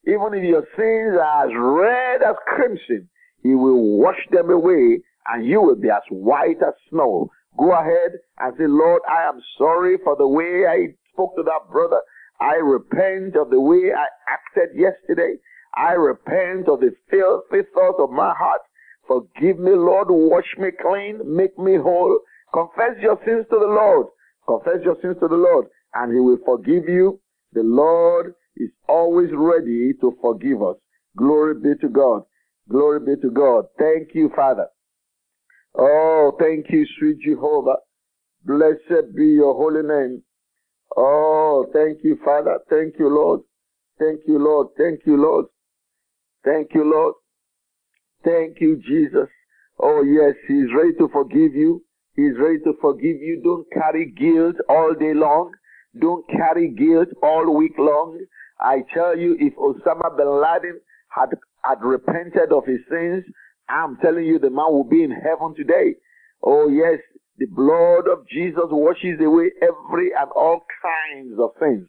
Even 0.08 0.34
if 0.34 0.44
your 0.44 0.66
sins 0.76 1.20
are 1.22 1.46
as 1.46 1.52
red 1.56 2.24
as 2.28 2.36
crimson, 2.48 3.08
he 3.44 3.56
will 3.56 3.98
wash 3.98 4.20
them 4.32 4.50
away 4.50 5.00
and 5.28 5.46
you 5.46 5.62
will 5.62 5.76
be 5.76 5.90
as 5.90 6.04
white 6.10 6.62
as 6.66 6.74
snow. 6.90 7.30
Go 7.58 7.72
ahead 7.72 8.12
and 8.40 8.54
say, 8.58 8.66
Lord, 8.68 9.02
I 9.08 9.28
am 9.28 9.40
sorry 9.58 9.98
for 10.04 10.16
the 10.18 10.28
way 10.28 10.66
I 10.68 10.94
spoke 11.14 11.36
to 11.36 11.44
that 11.44 11.72
brother. 11.72 12.00
I 12.42 12.56
repent 12.56 13.36
of 13.36 13.50
the 13.50 13.60
way 13.60 13.92
I 13.96 14.08
acted 14.28 14.76
yesterday. 14.76 15.36
I 15.76 15.94
repent 15.94 16.68
of 16.68 16.80
the 16.80 16.92
filthy 17.10 17.68
thoughts 17.74 18.00
of 18.00 18.12
my 18.12 18.34
heart. 18.34 18.62
Forgive 19.08 19.60
me, 19.60 19.72
Lord. 19.72 20.08
Wash 20.10 20.56
me 20.58 20.70
clean. 20.82 21.22
Make 21.26 21.58
me 21.58 21.78
whole. 21.78 22.20
Confess 22.54 23.02
your 23.02 23.20
sins 23.26 23.46
to 23.50 23.60
the 23.60 23.68
Lord. 23.68 24.08
Confess 24.48 24.84
your 24.84 24.98
sins 25.02 25.18
to 25.22 25.28
the 25.28 25.36
Lord 25.36 25.68
and 25.94 26.14
he 26.14 26.20
will 26.20 26.40
forgive 26.46 26.88
you. 26.88 27.20
The 27.54 27.64
Lord 27.64 28.34
is 28.58 28.70
always 28.88 29.30
ready 29.34 29.94
to 30.02 30.18
forgive 30.22 30.62
us. 30.62 30.76
Glory 31.18 31.56
be 31.56 31.76
to 31.82 31.90
God. 31.90 32.24
Glory 32.70 33.00
be 33.00 33.22
to 33.22 33.32
God. 33.32 33.66
Thank 33.78 34.10
you, 34.14 34.32
Father. 34.36 34.68
Oh, 35.78 36.36
thank 36.40 36.68
you, 36.70 36.86
sweet 36.98 37.20
Jehovah. 37.20 37.78
Blessed 38.46 39.16
be 39.16 39.26
your 39.26 39.54
holy 39.54 39.84
name. 39.84 40.24
Oh, 40.96 41.66
thank 41.74 42.00
you, 42.04 42.18
Father. 42.24 42.60
Thank 42.70 42.96
you, 43.00 43.10
Lord. 43.10 43.42
Thank 44.00 44.22
you, 44.28 44.40
Lord. 44.40 44.68
Thank 44.78 45.02
you, 45.06 45.18
Lord. 45.18 45.46
Thank 46.50 46.74
you, 46.74 46.84
Lord. 46.84 47.14
Thank 48.24 48.60
you, 48.60 48.82
Jesus. 48.88 49.30
Oh, 49.80 50.02
yes, 50.02 50.34
He's 50.48 50.74
ready 50.76 50.94
to 50.98 51.08
forgive 51.14 51.54
you. 51.54 51.84
He's 52.16 52.34
ready 52.40 52.58
to 52.64 52.74
forgive 52.82 53.22
you. 53.22 53.40
Don't 53.44 53.68
carry 53.72 54.12
guilt 54.12 54.56
all 54.68 54.96
day 55.00 55.14
long. 55.14 55.52
Don't 56.02 56.28
carry 56.28 56.70
guilt 56.70 57.10
all 57.22 57.56
week 57.56 57.74
long. 57.78 58.20
I 58.60 58.80
tell 58.94 59.16
you, 59.16 59.38
if 59.40 59.54
Osama 59.58 60.18
bin 60.18 60.42
Laden 60.42 60.82
had, 61.10 61.30
had 61.64 61.84
repented 61.84 62.52
of 62.52 62.66
his 62.66 62.80
sins, 62.90 63.24
I'm 63.70 63.98
telling 63.98 64.26
you, 64.26 64.40
the 64.40 64.50
man 64.50 64.72
will 64.72 64.90
be 64.90 65.04
in 65.04 65.12
heaven 65.12 65.54
today. 65.56 65.96
Oh, 66.42 66.68
yes, 66.68 66.98
the 67.38 67.46
blood 67.46 68.12
of 68.12 68.28
Jesus 68.28 68.70
washes 68.72 69.20
away 69.22 69.52
every 69.62 70.12
and 70.20 70.32
all 70.36 70.66
kinds 70.82 71.40
of 71.40 71.52
sins. 71.62 71.88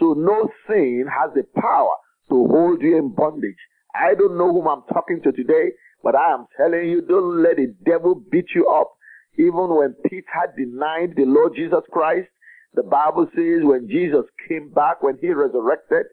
So 0.00 0.14
no 0.14 0.48
sin 0.66 1.06
has 1.08 1.30
the 1.34 1.44
power 1.60 1.94
to 2.28 2.46
hold 2.48 2.82
you 2.82 2.98
in 2.98 3.14
bondage. 3.14 3.56
I 3.94 4.14
don't 4.14 4.38
know 4.38 4.52
whom 4.52 4.68
I'm 4.68 4.82
talking 4.92 5.20
to 5.24 5.32
today, 5.32 5.72
but 6.02 6.14
I 6.14 6.32
am 6.32 6.46
telling 6.56 6.88
you, 6.88 7.02
don't 7.02 7.42
let 7.42 7.56
the 7.56 7.74
devil 7.84 8.14
beat 8.30 8.46
you 8.54 8.68
up. 8.68 8.92
Even 9.38 9.74
when 9.74 9.94
Peter 10.08 10.52
denied 10.56 11.14
the 11.16 11.24
Lord 11.24 11.54
Jesus 11.54 11.82
Christ, 11.90 12.28
the 12.74 12.82
Bible 12.82 13.26
says 13.34 13.62
when 13.62 13.88
Jesus 13.88 14.24
came 14.48 14.70
back, 14.70 15.02
when 15.02 15.18
he 15.20 15.30
resurrected, 15.30 16.06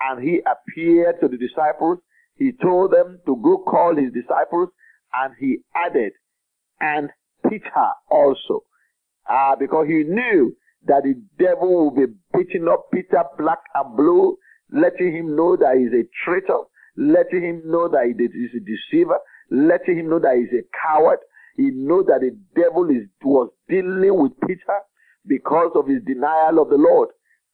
and 0.00 0.22
he 0.22 0.40
appeared 0.40 1.20
to 1.20 1.28
the 1.28 1.36
disciples, 1.36 1.98
he 2.36 2.52
told 2.60 2.92
them 2.92 3.20
to 3.26 3.36
go 3.42 3.58
call 3.58 3.94
his 3.96 4.12
disciples, 4.12 4.68
and 5.14 5.34
he 5.38 5.58
added, 5.74 6.12
and 6.80 7.10
Peter 7.48 7.88
also. 8.10 8.64
Uh, 9.28 9.54
because 9.54 9.86
he 9.86 10.02
knew 10.02 10.56
that 10.86 11.02
the 11.04 11.14
devil 11.38 11.90
would 11.90 11.94
be 11.94 12.12
beating 12.34 12.66
up 12.68 12.86
Peter 12.92 13.22
black 13.38 13.60
and 13.74 13.96
blue, 13.96 14.36
letting 14.72 15.12
him 15.14 15.36
know 15.36 15.56
that 15.56 15.76
he's 15.76 15.92
a 15.92 16.04
traitor, 16.24 16.64
letting 16.96 17.42
him 17.42 17.62
know 17.64 17.88
that 17.88 18.04
he 18.06 18.24
is 18.24 18.50
a 18.54 18.60
deceiver, 18.60 19.18
letting 19.50 19.98
him 19.98 20.10
know 20.10 20.18
that 20.18 20.36
he's 20.36 20.58
a 20.58 20.64
coward. 20.86 21.18
He 21.56 21.70
knew 21.70 22.04
that 22.08 22.20
the 22.20 22.36
devil 22.54 22.88
is, 22.90 23.08
was 23.22 23.50
dealing 23.68 24.20
with 24.20 24.32
Peter 24.46 24.78
because 25.26 25.72
of 25.74 25.86
his 25.86 26.02
denial 26.04 26.60
of 26.60 26.70
the 26.70 26.76
Lord. 26.76 27.10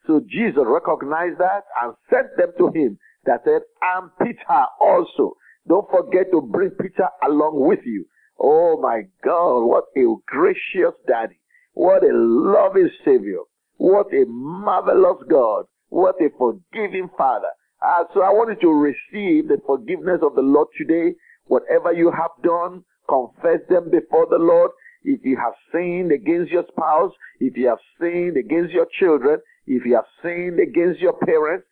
So 0.06 0.20
Jesus 0.28 0.62
recognized 0.64 1.38
that 1.38 1.64
and 1.82 1.94
sent 2.08 2.28
them 2.36 2.52
to 2.58 2.68
him 2.78 2.98
that 3.24 3.42
said, 3.44 3.60
I'm 3.82 4.10
Peter 4.22 4.64
also. 4.80 5.34
Don't 5.68 5.88
forget 5.90 6.30
to 6.32 6.40
bring 6.40 6.70
Peter 6.70 7.08
along 7.26 7.60
with 7.66 7.80
you. 7.84 8.06
Oh 8.38 8.80
my 8.80 9.02
God, 9.24 9.64
what 9.66 9.84
a 9.96 10.14
gracious 10.26 10.94
daddy. 11.06 11.38
What 11.74 12.04
a 12.04 12.10
loving 12.12 12.90
savior. 13.04 13.40
What 13.76 14.06
a 14.12 14.24
marvelous 14.26 15.22
God. 15.28 15.66
What 15.88 16.16
a 16.20 16.30
forgiving 16.38 17.10
father. 17.18 17.48
Uh, 17.80 18.04
so 18.12 18.22
I 18.22 18.30
want 18.30 18.50
you 18.50 18.60
to 18.68 18.72
receive 18.74 19.48
the 19.48 19.58
forgiveness 19.66 20.20
of 20.22 20.34
the 20.34 20.42
Lord 20.42 20.68
today. 20.76 21.14
Whatever 21.46 21.92
you 21.92 22.10
have 22.10 22.32
done, 22.42 22.84
confess 23.08 23.60
them 23.68 23.90
before 23.90 24.26
the 24.28 24.38
Lord. 24.38 24.70
If 25.04 25.20
you 25.24 25.36
have 25.36 25.54
sinned 25.72 26.12
against 26.12 26.50
your 26.50 26.64
spouse, 26.70 27.12
if 27.40 27.56
you 27.56 27.68
have 27.68 27.78
sinned 28.00 28.36
against 28.36 28.72
your 28.72 28.86
children, 28.98 29.38
if 29.66 29.84
you 29.86 29.94
have 29.94 30.10
sinned 30.22 30.58
against 30.58 31.00
your 31.00 31.14
parents, 31.24 31.66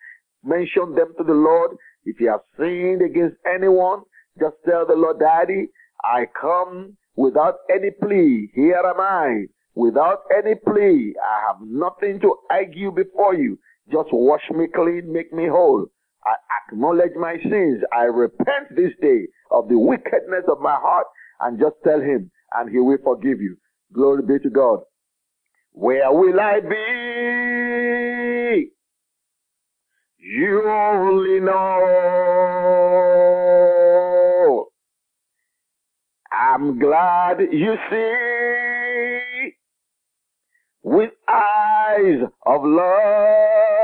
mention 0.45 0.95
them 0.95 1.13
to 1.19 1.25
the 1.25 1.35
Lord. 1.35 1.77
If 2.05 2.21
you 2.21 2.31
have 2.31 2.43
sinned 2.57 3.03
against 3.03 3.37
anyone, 3.53 4.03
just 4.39 4.57
tell 4.65 4.87
the 4.87 4.95
Lord, 4.95 5.19
Daddy, 5.19 5.69
I 6.05 6.27
come 6.41 6.97
without 7.17 7.57
any 7.69 7.91
plea. 7.91 8.51
Here 8.55 8.81
am 8.85 9.01
I. 9.01 9.47
Without 9.75 10.21
any 10.37 10.55
plea. 10.55 11.15
I 11.21 11.47
have 11.49 11.67
nothing 11.67 12.21
to 12.21 12.37
argue 12.51 12.93
before 12.93 13.35
you. 13.35 13.59
Just 13.91 14.09
wash 14.13 14.43
me 14.51 14.67
clean, 14.73 15.13
make 15.13 15.33
me 15.33 15.49
whole. 15.49 15.87
I 16.27 16.35
acknowledge 16.69 17.13
my 17.17 17.37
sins. 17.43 17.83
I 17.93 18.05
repent 18.05 18.75
this 18.75 18.93
day 19.01 19.29
of 19.53 19.69
the 19.69 19.79
wickedness 19.79 20.45
of 20.49 20.61
my 20.61 20.75
heart 20.75 21.07
and 21.41 21.59
just 21.59 21.77
tell 21.85 22.01
him 22.01 22.31
and 22.55 22.71
he 22.71 22.79
will 22.79 22.99
forgive 23.05 23.41
you. 23.41 23.57
Glory 23.93 24.23
be 24.23 24.39
to 24.41 24.51
God. 24.51 24.81
Where 25.73 26.13
will 26.13 26.41
I 26.41 26.61
be? 26.61 26.77
You 30.19 30.69
only 30.69 31.41
know. 31.41 32.27
I'm 36.33 36.79
glad 36.79 37.41
you 37.53 37.77
see 37.91 39.53
with 40.83 41.11
eyes 41.29 42.23
of 42.47 42.65
love 42.65 43.76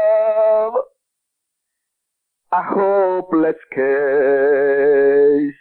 a 2.52 2.62
hopeless 2.62 3.56
case, 3.74 5.54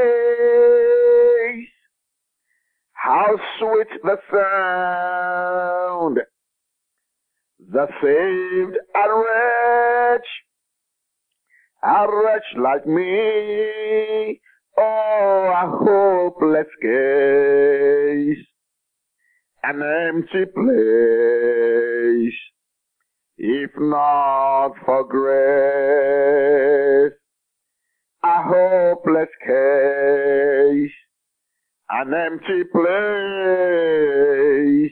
how 2.91 3.37
sweet 3.57 3.87
the 4.03 4.17
sound 4.31 6.19
that 7.71 7.89
saved 8.01 8.77
a 8.95 9.09
wretch 9.17 10.27
a 11.85 12.07
wretch 12.11 12.43
like 12.57 12.85
me, 12.87 14.41
oh, 14.77 15.53
a 15.55 15.67
hopeless 15.85 16.67
case, 16.81 18.45
an 19.63 19.81
empty 19.83 20.45
place, 20.53 22.33
if 23.37 23.71
not 23.77 24.71
for 24.85 25.03
grace, 25.05 27.13
a 28.23 28.43
hopeless 28.43 29.29
case, 29.45 30.91
an 31.89 32.13
empty 32.13 32.63
place, 32.73 34.91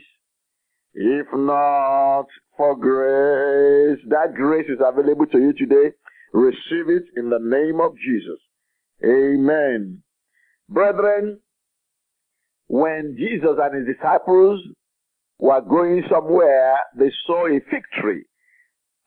If 0.93 1.27
not 1.33 2.25
for 2.57 2.75
grace, 2.77 3.99
that 4.09 4.33
grace 4.35 4.67
is 4.69 4.79
available 4.79 5.25
to 5.27 5.39
you 5.39 5.53
today. 5.53 5.91
Receive 6.33 6.89
it 6.89 7.03
in 7.15 7.29
the 7.29 7.39
name 7.39 7.79
of 7.79 7.93
Jesus. 7.95 8.39
Amen. 9.05 10.01
Brethren, 10.67 11.39
when 12.67 13.15
Jesus 13.17 13.57
and 13.61 13.85
his 13.85 13.95
disciples 13.95 14.59
were 15.37 15.61
going 15.61 16.03
somewhere, 16.09 16.77
they 16.97 17.11
saw 17.27 17.45
a 17.45 17.59
fig 17.69 17.83
tree. 18.01 18.25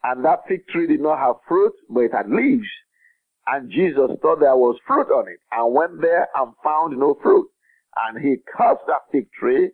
And 0.05 0.25
that 0.25 0.41
fig 0.49 0.69
tree 0.69 0.87
did 0.87 1.01
not 1.01 1.19
have 1.19 1.37
fruit, 1.49 1.73
but 1.91 2.01
it 2.03 2.13
had 2.13 2.31
leaves. 2.31 2.69
And 3.49 3.71
Jesus 3.71 4.11
thought 4.23 4.41
there 4.41 4.57
was 4.57 4.79
fruit 4.87 5.09
on 5.11 5.27
it 5.29 5.41
and 5.51 5.75
went 5.75 6.01
there 6.01 6.29
and 6.37 6.53
found 6.63 6.97
no 6.97 7.17
fruit. 7.23 7.49
And 8.07 8.23
he 8.23 8.37
cursed 8.57 8.83
that 8.87 9.03
fig 9.11 9.29
tree 9.41 9.71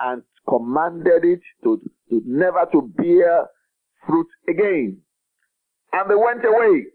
and 0.00 0.22
commanded 0.48 1.24
it 1.24 1.40
to, 1.64 1.80
to 2.08 2.22
never 2.24 2.66
to 2.72 2.90
bear 2.96 3.48
fruit 4.06 4.28
again. 4.48 5.02
And 5.92 6.10
they 6.10 6.14
went 6.14 6.44
away. 6.44 6.86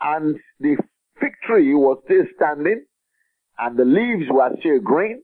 And 0.00 0.36
the 0.60 0.76
fig 1.20 1.32
tree 1.46 1.74
was 1.74 1.98
still 2.04 2.24
standing 2.36 2.84
and 3.58 3.76
the 3.76 3.84
leaves 3.84 4.30
were 4.30 4.50
still 4.60 4.80
green 4.80 5.22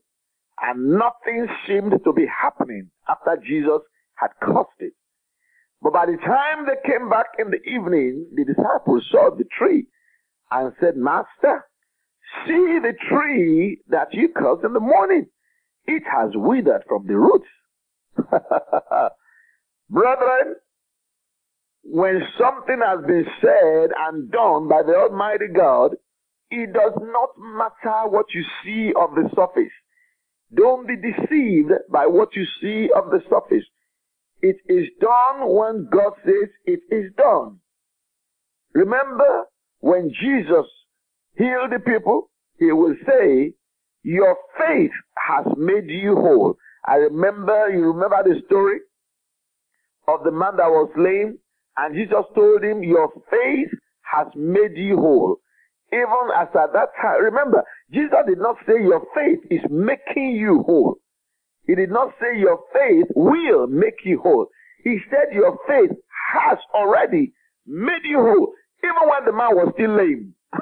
and 0.61 0.99
nothing 0.99 1.47
seemed 1.67 1.93
to 2.05 2.13
be 2.13 2.27
happening 2.27 2.91
after 3.09 3.37
Jesus 3.47 3.81
had 4.17 4.31
cursed 4.43 4.81
it. 4.81 4.93
But 5.83 5.93
by 5.93 6.07
the 6.07 6.17
time 6.17 6.67
they 6.67 6.91
came 6.91 7.11
back 7.11 7.27
in 7.39 7.51
the 7.51 7.63
evening, 7.69 8.27
the 8.35 8.45
disciples 8.45 9.05
saw 9.11 9.31
the 9.31 9.45
tree 9.59 9.87
and 10.51 10.73
said, 10.81 10.97
Master, 10.97 11.67
see 12.47 12.79
the 12.81 12.95
tree 13.09 13.81
that 13.89 14.09
you 14.13 14.29
cursed 14.35 14.65
in 14.65 14.73
the 14.73 14.81
morning. 14.81 15.27
It 15.87 16.03
has 16.11 16.31
withered 16.35 16.85
from 16.89 17.07
the 17.07 17.17
roots. 17.17 17.49
Brethren, 19.91 20.57
when 21.85 22.23
something 22.39 22.81
has 22.85 23.05
been 23.07 23.27
said 23.41 23.91
and 24.07 24.31
done 24.31 24.69
by 24.69 24.83
the 24.83 24.97
Almighty 24.97 25.49
God, 25.55 25.93
it 26.51 26.73
does 26.73 26.93
not 27.01 27.31
matter 27.39 28.09
what 28.09 28.27
you 28.35 28.43
see 28.65 28.93
on 28.95 29.15
the 29.15 29.29
surface. 29.35 29.73
Don't 30.55 30.87
be 30.87 30.97
deceived 30.97 31.73
by 31.91 32.07
what 32.07 32.31
you 32.35 32.45
see 32.61 32.89
on 32.91 33.11
the 33.11 33.21
surface. 33.29 33.65
It 34.41 34.57
is 34.69 34.89
done 35.01 35.49
when 35.49 35.89
God 35.91 36.13
says 36.25 36.49
it 36.65 36.81
is 36.91 37.13
done. 37.17 37.59
Remember 38.73 39.45
when 39.81 40.11
Jesus 40.21 40.67
healed 41.37 41.73
the 41.73 41.81
people, 41.81 42.31
he 42.59 42.73
will 42.73 42.95
say, 43.07 43.53
your 44.03 44.37
faith 44.59 44.91
has 45.27 45.47
made 45.57 45.89
you 45.89 46.15
whole. 46.15 46.57
I 46.87 46.97
remember, 46.97 47.71
you 47.71 47.93
remember 47.93 48.23
the 48.23 48.43
story 48.47 48.81
of 50.07 50.25
the 50.25 50.31
man 50.31 50.57
that 50.59 50.69
was 50.69 50.91
lame 50.97 51.39
and 51.77 51.95
Jesus 51.95 52.25
told 52.35 52.63
him, 52.63 52.83
your 52.83 53.11
faith 53.31 53.71
has 54.03 54.29
made 54.37 54.77
you 54.77 54.97
whole. 54.97 55.39
Even 55.93 56.31
as 56.37 56.49
at 56.55 56.73
that 56.73 56.89
time, 57.01 57.23
remember, 57.23 57.63
Jesus 57.93 58.19
did 58.27 58.39
not 58.39 58.57
say 58.67 58.83
your 58.83 59.03
faith 59.15 59.41
is 59.51 59.61
making 59.71 60.37
you 60.37 60.63
whole. 60.67 60.99
He 61.67 61.75
did 61.75 61.91
not 61.91 62.13
say 62.21 62.39
your 62.39 62.61
faith 62.73 63.07
will 63.15 63.67
make 63.67 64.05
you 64.05 64.21
whole. 64.21 64.49
He 64.83 64.99
said 65.11 65.33
your 65.33 65.57
faith 65.67 65.91
has 66.33 66.59
already 66.75 67.33
made 67.67 68.05
you 68.05 68.19
whole, 68.19 68.53
even 68.83 69.09
when 69.09 69.25
the 69.25 69.33
man 69.33 69.55
was 69.55 69.73
still 69.75 69.97
lame. 69.97 70.35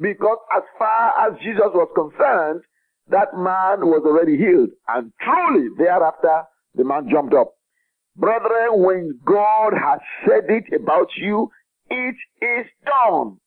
because 0.00 0.38
as 0.56 0.62
far 0.78 1.26
as 1.26 1.38
Jesus 1.40 1.70
was 1.74 1.88
concerned, 1.94 2.62
that 3.08 3.34
man 3.34 3.86
was 3.86 4.02
already 4.06 4.36
healed. 4.36 4.70
And 4.88 5.12
truly, 5.20 5.68
thereafter, 5.76 6.44
the 6.74 6.84
man 6.84 7.08
jumped 7.10 7.34
up. 7.34 7.52
Brethren, 8.16 8.82
when 8.84 9.18
God 9.24 9.72
has 9.72 10.00
said 10.26 10.44
it 10.48 10.64
about 10.80 11.08
you, 11.16 11.50
it 11.90 12.16
is 12.42 12.66
done. 12.84 13.38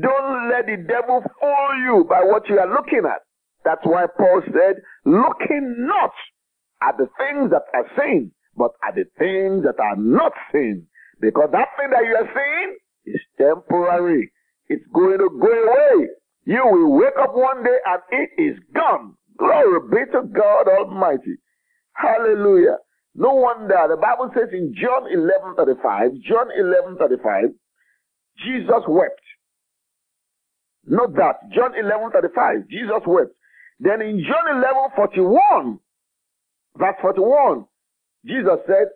Don't 0.00 0.50
let 0.50 0.66
the 0.66 0.76
devil 0.86 1.22
fool 1.40 1.68
you 1.84 2.06
by 2.08 2.20
what 2.22 2.48
you 2.48 2.58
are 2.58 2.72
looking 2.72 3.02
at. 3.04 3.22
That's 3.64 3.84
why 3.84 4.06
Paul 4.16 4.42
said, 4.46 4.76
looking 5.04 5.86
not 5.88 6.12
at 6.82 6.96
the 6.98 7.08
things 7.18 7.50
that 7.50 7.64
are 7.74 7.90
seen, 7.98 8.32
but 8.56 8.72
at 8.86 8.94
the 8.94 9.04
things 9.18 9.64
that 9.64 9.80
are 9.82 9.96
not 9.96 10.32
seen. 10.52 10.86
Because 11.20 11.48
that 11.52 11.68
thing 11.76 11.90
that 11.90 12.04
you 12.04 12.14
are 12.14 12.30
seeing 12.34 12.76
is 13.06 13.20
temporary. 13.38 14.30
It's 14.68 14.84
going 14.92 15.18
to 15.18 15.30
go 15.40 15.48
away. 15.50 16.08
You 16.44 16.62
will 16.64 16.92
wake 16.92 17.18
up 17.20 17.34
one 17.34 17.64
day 17.64 17.78
and 17.86 18.02
it 18.10 18.42
is 18.42 18.58
gone. 18.74 19.14
Glory 19.38 19.80
be 19.90 20.12
to 20.12 20.22
God 20.28 20.68
Almighty. 20.68 21.36
Hallelujah. 21.94 22.78
No 23.18 23.32
wonder 23.32 23.80
the 23.88 23.96
Bible 23.96 24.30
says 24.34 24.50
in 24.52 24.74
John 24.74 25.04
11:35, 25.08 26.20
John 26.20 26.48
11:35, 26.52 27.54
Jesus 28.44 28.84
wept. 28.86 29.20
Not 30.84 31.14
that. 31.14 31.36
John 31.50 31.72
11:35, 31.72 32.68
Jesus 32.68 33.02
wept. 33.06 33.32
Then 33.80 34.02
in 34.02 34.22
John 34.22 34.62
11:41, 34.62 35.80
verse 36.76 36.96
41, 37.00 37.64
Jesus 38.26 38.58
said, 38.66 38.88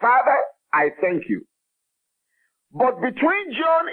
Father, 0.00 0.38
I 0.72 0.88
thank 1.00 1.28
you. 1.28 1.46
But 2.72 3.00
between 3.00 3.52
John 3.52 3.86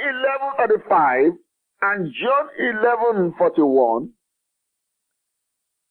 11:35 0.60 1.38
and 1.82 2.14
John 2.14 2.50
11:41, 2.58 4.10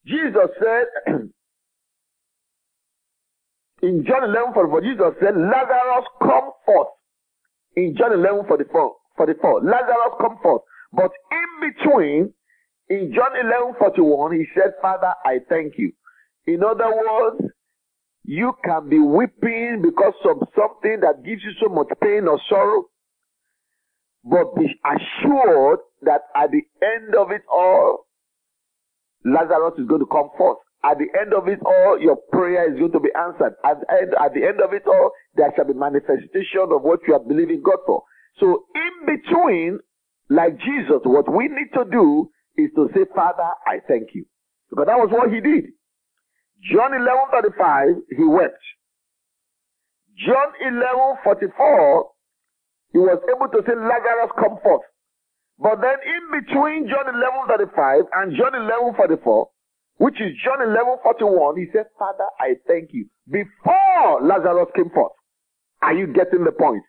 Jesus 0.07 0.51
said, 0.59 0.87
in 3.83 4.05
John 4.07 4.23
11:44, 4.23 4.83
Jesus 4.83 5.15
said, 5.21 5.37
Lazarus, 5.37 6.07
come 6.23 6.51
forth. 6.67 6.89
In 7.77 7.97
John 7.97 8.13
11:44, 8.13 8.91
44, 9.17 9.63
Lazarus, 9.63 10.15
come 10.21 10.39
forth. 10.43 10.63
But 10.93 11.11
in 11.31 11.73
between, 11.73 12.35
in 12.89 13.13
John 13.15 13.33
11:41, 13.33 14.37
he 14.37 14.47
said, 14.55 14.75
Father, 14.83 15.15
I 15.25 15.39
thank 15.49 15.75
you. 15.79 15.93
In 16.47 16.63
other 16.65 16.91
words, 16.91 17.43
you 18.25 18.53
can 18.65 18.89
be 18.89 18.99
weeping 18.99 19.83
because 19.83 20.15
of 20.25 20.47
something 20.55 21.01
that 21.01 21.25
gives 21.25 21.43
you 21.43 21.53
so 21.63 21.69
much 21.69 21.89
pain 22.03 22.29
or 22.29 22.41
sorrow, 22.49 22.85
but 24.25 24.55
be 24.57 24.67
assured 24.85 25.79
that 26.03 26.23
at 26.35 26.51
the 26.51 26.63
end 26.83 27.15
of 27.15 27.31
it 27.31 27.43
all, 27.53 28.07
Lazarus 29.25 29.75
is 29.79 29.87
going 29.87 30.01
to 30.01 30.07
come 30.07 30.31
forth. 30.37 30.59
At 30.83 30.97
the 30.99 31.09
end 31.21 31.35
of 31.35 31.47
it 31.47 31.61
all, 31.65 32.01
your 32.01 32.17
prayer 32.33 32.73
is 32.73 32.79
going 32.79 32.93
to 32.93 33.01
be 33.01 33.13
answered. 33.13 33.55
At 33.65 33.81
the 33.81 33.87
end, 33.93 34.15
at 34.17 34.33
the 34.33 34.47
end 34.47 34.61
of 34.61 34.73
it 34.73 34.87
all, 34.87 35.13
there 35.35 35.53
shall 35.55 35.67
be 35.67 35.75
manifestation 35.75 36.73
of 36.73 36.83
what 36.83 37.01
you 37.07 37.15
are 37.15 37.21
believing 37.21 37.63
God 37.63 37.79
for. 37.87 38.03
So 38.39 38.65
in 38.75 39.05
between, 39.05 39.79
like 40.31 40.57
Jesus, 40.59 41.05
what 41.05 41.29
we 41.29 41.49
need 41.49 41.69
to 41.75 41.85
do 41.91 42.31
is 42.57 42.71
to 42.77 42.89
say, 42.95 43.05
Father, 43.15 43.51
I 43.67 43.81
thank 43.87 44.15
you. 44.15 44.25
Because 44.71 44.87
that 44.87 44.99
was 44.99 45.11
what 45.11 45.33
he 45.33 45.41
did. 45.41 45.75
John 46.73 46.93
11:35, 46.93 48.01
he 48.17 48.25
wept. 48.25 48.63
John 50.17 50.53
11:44, 50.65 52.05
he 52.93 52.99
was 52.99 53.21
able 53.29 53.49
to 53.49 53.63
say, 53.67 53.75
Lazarus, 53.75 54.33
come 54.39 54.59
forth. 54.63 54.83
But 55.59 55.81
then 55.81 55.97
in 56.05 56.41
between 56.41 56.89
John 56.89 57.05
11:35 57.05 58.09
and 58.15 58.37
John 58.37 58.53
11:44, 58.53 59.47
which 60.01 60.17
is 60.17 60.33
John 60.43 60.65
11:41, 60.65 61.59
he 61.59 61.67
says, 61.77 61.85
Father, 61.99 62.25
I 62.41 62.57
thank 62.67 62.89
you. 62.97 63.05
Before 63.29 64.25
Lazarus 64.25 64.73
came 64.75 64.89
forth. 64.89 65.13
Are 65.83 65.93
you 65.93 66.07
getting 66.07 66.45
the 66.45 66.53
point? 66.53 66.83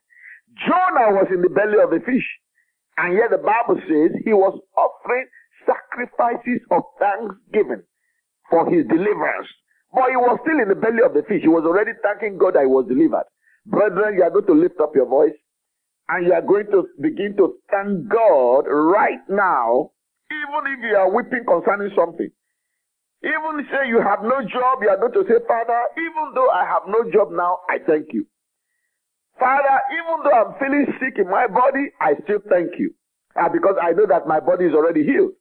Jonah 0.65 1.11
was 1.19 1.27
in 1.29 1.41
the 1.41 1.49
belly 1.49 1.75
of 1.83 1.91
the 1.91 1.99
fish. 2.05 2.23
And 2.97 3.17
yet 3.19 3.31
the 3.31 3.43
Bible 3.43 3.81
says 3.83 4.15
he 4.23 4.31
was 4.31 4.57
offering 4.79 5.27
sacrifices 5.67 6.63
of 6.71 6.83
thanksgiving 6.99 7.83
for 8.49 8.63
his 8.71 8.87
deliverance. 8.87 9.47
But 9.91 10.11
he 10.11 10.15
was 10.15 10.39
still 10.47 10.59
in 10.63 10.69
the 10.69 10.79
belly 10.79 11.03
of 11.03 11.13
the 11.13 11.23
fish. 11.27 11.41
He 11.41 11.51
was 11.51 11.67
already 11.67 11.91
thanking 12.03 12.37
God 12.37 12.55
that 12.55 12.63
he 12.63 12.71
was 12.71 12.87
delivered. 12.87 13.27
Brethren, 13.65 14.15
you 14.15 14.23
are 14.23 14.31
going 14.31 14.47
to 14.47 14.55
lift 14.55 14.79
up 14.79 14.95
your 14.95 15.07
voice 15.07 15.35
and 16.07 16.25
you 16.25 16.31
are 16.31 16.41
going 16.41 16.71
to 16.71 16.87
begin 17.01 17.35
to 17.37 17.59
thank 17.69 18.07
God 18.07 18.71
right 18.71 19.23
now, 19.27 19.91
even 20.31 20.63
if 20.71 20.79
you 20.79 20.95
are 20.95 21.11
weeping 21.11 21.43
concerning 21.43 21.91
something. 21.95 22.31
Even 23.23 23.65
say 23.69 23.87
you 23.87 24.01
have 24.01 24.23
no 24.23 24.41
job, 24.41 24.81
you 24.81 24.89
are 24.89 24.97
going 24.97 25.13
to 25.13 25.23
say, 25.29 25.37
Father, 25.47 25.79
even 25.97 26.33
though 26.33 26.49
I 26.49 26.65
have 26.65 26.83
no 26.87 27.05
job 27.11 27.31
now, 27.31 27.59
I 27.69 27.77
thank 27.85 28.13
you. 28.13 28.25
Father, 29.39 29.77
even 29.93 30.23
though 30.23 30.37
I'm 30.37 30.53
feeling 30.59 30.85
sick 30.99 31.17
in 31.17 31.29
my 31.29 31.47
body, 31.47 31.91
I 32.01 32.13
still 32.23 32.39
thank 32.49 32.77
you. 32.79 32.93
Uh, 33.35 33.47
because 33.49 33.75
I 33.81 33.91
know 33.91 34.05
that 34.07 34.27
my 34.27 34.39
body 34.39 34.65
is 34.65 34.73
already 34.73 35.03
healed. 35.03 35.31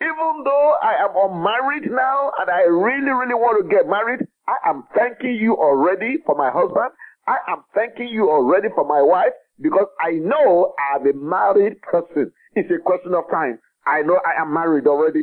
Even 0.00 0.42
though 0.44 0.74
I 0.82 0.94
am 1.04 1.14
unmarried 1.14 1.90
now 1.90 2.32
and 2.40 2.50
I 2.50 2.62
really, 2.62 3.10
really 3.10 3.34
want 3.34 3.62
to 3.62 3.68
get 3.68 3.86
married, 3.86 4.26
I 4.48 4.70
am 4.70 4.84
thanking 4.96 5.36
you 5.36 5.54
already 5.54 6.18
for 6.26 6.34
my 6.34 6.50
husband. 6.50 6.90
I 7.28 7.38
am 7.48 7.62
thanking 7.74 8.08
you 8.08 8.30
already 8.30 8.68
for 8.74 8.84
my 8.84 9.02
wife 9.02 9.32
because 9.60 9.86
I 10.00 10.12
know 10.12 10.74
I'm 10.78 11.06
a 11.06 11.12
married 11.12 11.80
person. 11.82 12.32
It's 12.54 12.70
a 12.70 12.82
question 12.82 13.14
of 13.14 13.24
time. 13.30 13.58
I 13.86 14.02
know 14.02 14.18
I 14.26 14.40
am 14.42 14.52
married 14.52 14.86
already. 14.86 15.22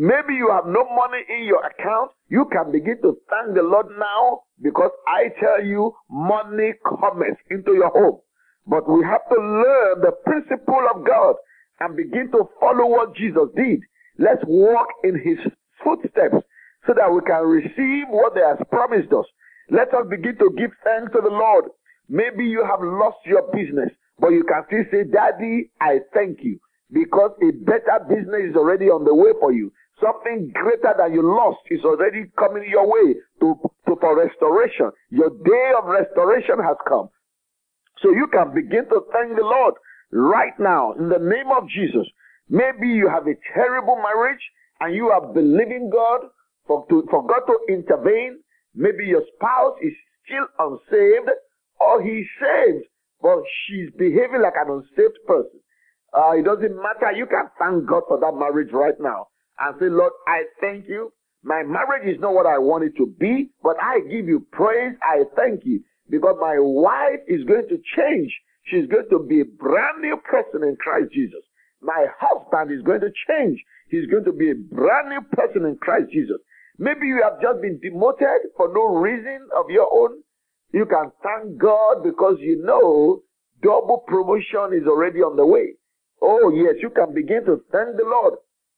Maybe 0.00 0.34
you 0.34 0.48
have 0.54 0.66
no 0.66 0.86
money 0.94 1.26
in 1.28 1.42
your 1.42 1.58
account. 1.66 2.12
You 2.28 2.46
can 2.52 2.70
begin 2.70 3.02
to 3.02 3.18
thank 3.28 3.56
the 3.56 3.66
Lord 3.66 3.86
now 3.98 4.42
because 4.62 4.92
I 5.08 5.26
tell 5.40 5.66
you, 5.66 5.92
money 6.08 6.74
comes 6.86 7.34
into 7.50 7.74
your 7.74 7.90
home. 7.90 8.20
But 8.64 8.88
we 8.88 9.02
have 9.02 9.26
to 9.28 9.34
learn 9.34 10.00
the 10.00 10.12
principle 10.24 10.86
of 10.94 11.04
God 11.04 11.34
and 11.80 11.96
begin 11.96 12.30
to 12.30 12.48
follow 12.60 12.86
what 12.86 13.16
Jesus 13.16 13.50
did. 13.56 13.80
Let's 14.18 14.42
walk 14.46 14.86
in 15.02 15.18
his 15.18 15.38
footsteps 15.82 16.46
so 16.86 16.94
that 16.94 17.10
we 17.10 17.20
can 17.26 17.42
receive 17.42 18.06
what 18.06 18.34
he 18.34 18.40
has 18.46 18.58
promised 18.70 19.12
us. 19.12 19.26
Let 19.68 19.92
us 19.94 20.06
begin 20.08 20.38
to 20.38 20.54
give 20.56 20.70
thanks 20.84 21.10
to 21.10 21.20
the 21.20 21.34
Lord. 21.34 21.64
Maybe 22.08 22.44
you 22.46 22.62
have 22.62 22.80
lost 22.80 23.18
your 23.26 23.50
business, 23.50 23.90
but 24.20 24.28
you 24.28 24.44
can 24.44 24.62
still 24.68 24.84
say, 24.92 25.10
Daddy, 25.10 25.72
I 25.80 25.98
thank 26.14 26.38
you 26.44 26.60
because 26.92 27.32
a 27.42 27.50
better 27.64 27.98
business 28.08 28.50
is 28.50 28.56
already 28.56 28.86
on 28.86 29.04
the 29.04 29.14
way 29.14 29.32
for 29.40 29.52
you. 29.52 29.72
Something 30.00 30.52
greater 30.54 30.94
than 30.96 31.12
you 31.12 31.22
lost 31.22 31.58
is 31.70 31.80
already 31.84 32.30
coming 32.38 32.68
your 32.70 32.86
way 32.86 33.14
to, 33.40 33.58
to 33.86 33.96
for 34.00 34.16
restoration. 34.16 34.90
Your 35.10 35.30
day 35.30 35.72
of 35.76 35.86
restoration 35.86 36.62
has 36.62 36.76
come. 36.86 37.08
So 38.02 38.10
you 38.10 38.28
can 38.28 38.54
begin 38.54 38.88
to 38.90 39.02
thank 39.12 39.34
the 39.34 39.42
Lord 39.42 39.74
right 40.12 40.54
now 40.60 40.92
in 40.92 41.08
the 41.08 41.18
name 41.18 41.50
of 41.50 41.68
Jesus. 41.68 42.06
Maybe 42.48 42.88
you 42.88 43.08
have 43.08 43.26
a 43.26 43.34
terrible 43.54 43.96
marriage 43.96 44.40
and 44.80 44.94
you 44.94 45.08
are 45.08 45.32
believing 45.32 45.90
God 45.92 46.30
for, 46.66 46.86
to, 46.88 47.04
for 47.10 47.26
God 47.26 47.42
to 47.46 47.58
intervene. 47.68 48.38
Maybe 48.74 49.06
your 49.06 49.22
spouse 49.34 49.76
is 49.82 49.92
still 50.24 50.46
unsaved 50.60 51.30
or 51.80 52.02
he's 52.02 52.26
saved, 52.40 52.84
but 53.20 53.42
she's 53.66 53.90
behaving 53.98 54.42
like 54.42 54.54
an 54.54 54.70
unsaved 54.70 55.18
person. 55.26 55.58
Uh, 56.16 56.38
it 56.38 56.44
doesn't 56.44 56.76
matter. 56.76 57.10
You 57.16 57.26
can 57.26 57.50
thank 57.58 57.86
God 57.86 58.02
for 58.06 58.20
that 58.20 58.32
marriage 58.38 58.70
right 58.72 58.98
now 59.00 59.26
and 59.60 59.74
say, 59.78 59.86
Lord, 59.88 60.12
I 60.26 60.44
thank 60.60 60.88
you. 60.88 61.12
My 61.42 61.62
marriage 61.62 62.06
is 62.06 62.20
not 62.20 62.34
what 62.34 62.46
I 62.46 62.58
want 62.58 62.84
it 62.84 62.96
to 62.96 63.06
be, 63.18 63.50
but 63.62 63.76
I 63.82 64.00
give 64.00 64.26
you 64.26 64.46
praise. 64.52 64.94
I 65.02 65.24
thank 65.36 65.64
you 65.64 65.82
because 66.10 66.36
my 66.40 66.56
wife 66.58 67.20
is 67.26 67.44
going 67.44 67.68
to 67.68 67.78
change. 67.96 68.32
She's 68.64 68.86
going 68.86 69.08
to 69.10 69.20
be 69.20 69.40
a 69.40 69.44
brand 69.44 70.02
new 70.02 70.16
person 70.18 70.62
in 70.62 70.76
Christ 70.76 71.12
Jesus. 71.12 71.40
My 71.80 72.06
husband 72.18 72.72
is 72.76 72.82
going 72.82 73.00
to 73.00 73.12
change. 73.28 73.62
He's 73.88 74.06
going 74.10 74.24
to 74.24 74.32
be 74.32 74.50
a 74.50 74.54
brand 74.54 75.08
new 75.08 75.22
person 75.32 75.64
in 75.64 75.76
Christ 75.80 76.10
Jesus. 76.12 76.36
Maybe 76.78 77.06
you 77.06 77.20
have 77.22 77.40
just 77.40 77.62
been 77.62 77.78
demoted 77.80 78.52
for 78.56 78.72
no 78.74 78.98
reason 78.98 79.48
of 79.56 79.66
your 79.70 79.88
own. 79.90 80.22
You 80.72 80.86
can 80.86 81.10
thank 81.22 81.58
God 81.58 82.04
because 82.04 82.36
you 82.40 82.62
know 82.62 83.22
double 83.62 84.04
promotion 84.06 84.78
is 84.78 84.86
already 84.86 85.20
on 85.20 85.36
the 85.36 85.46
way. 85.46 85.74
Oh 86.20 86.50
yes, 86.50 86.74
you 86.82 86.90
can 86.90 87.14
begin 87.14 87.44
to 87.46 87.62
thank 87.72 87.96
the 87.96 88.04
Lord 88.04 88.34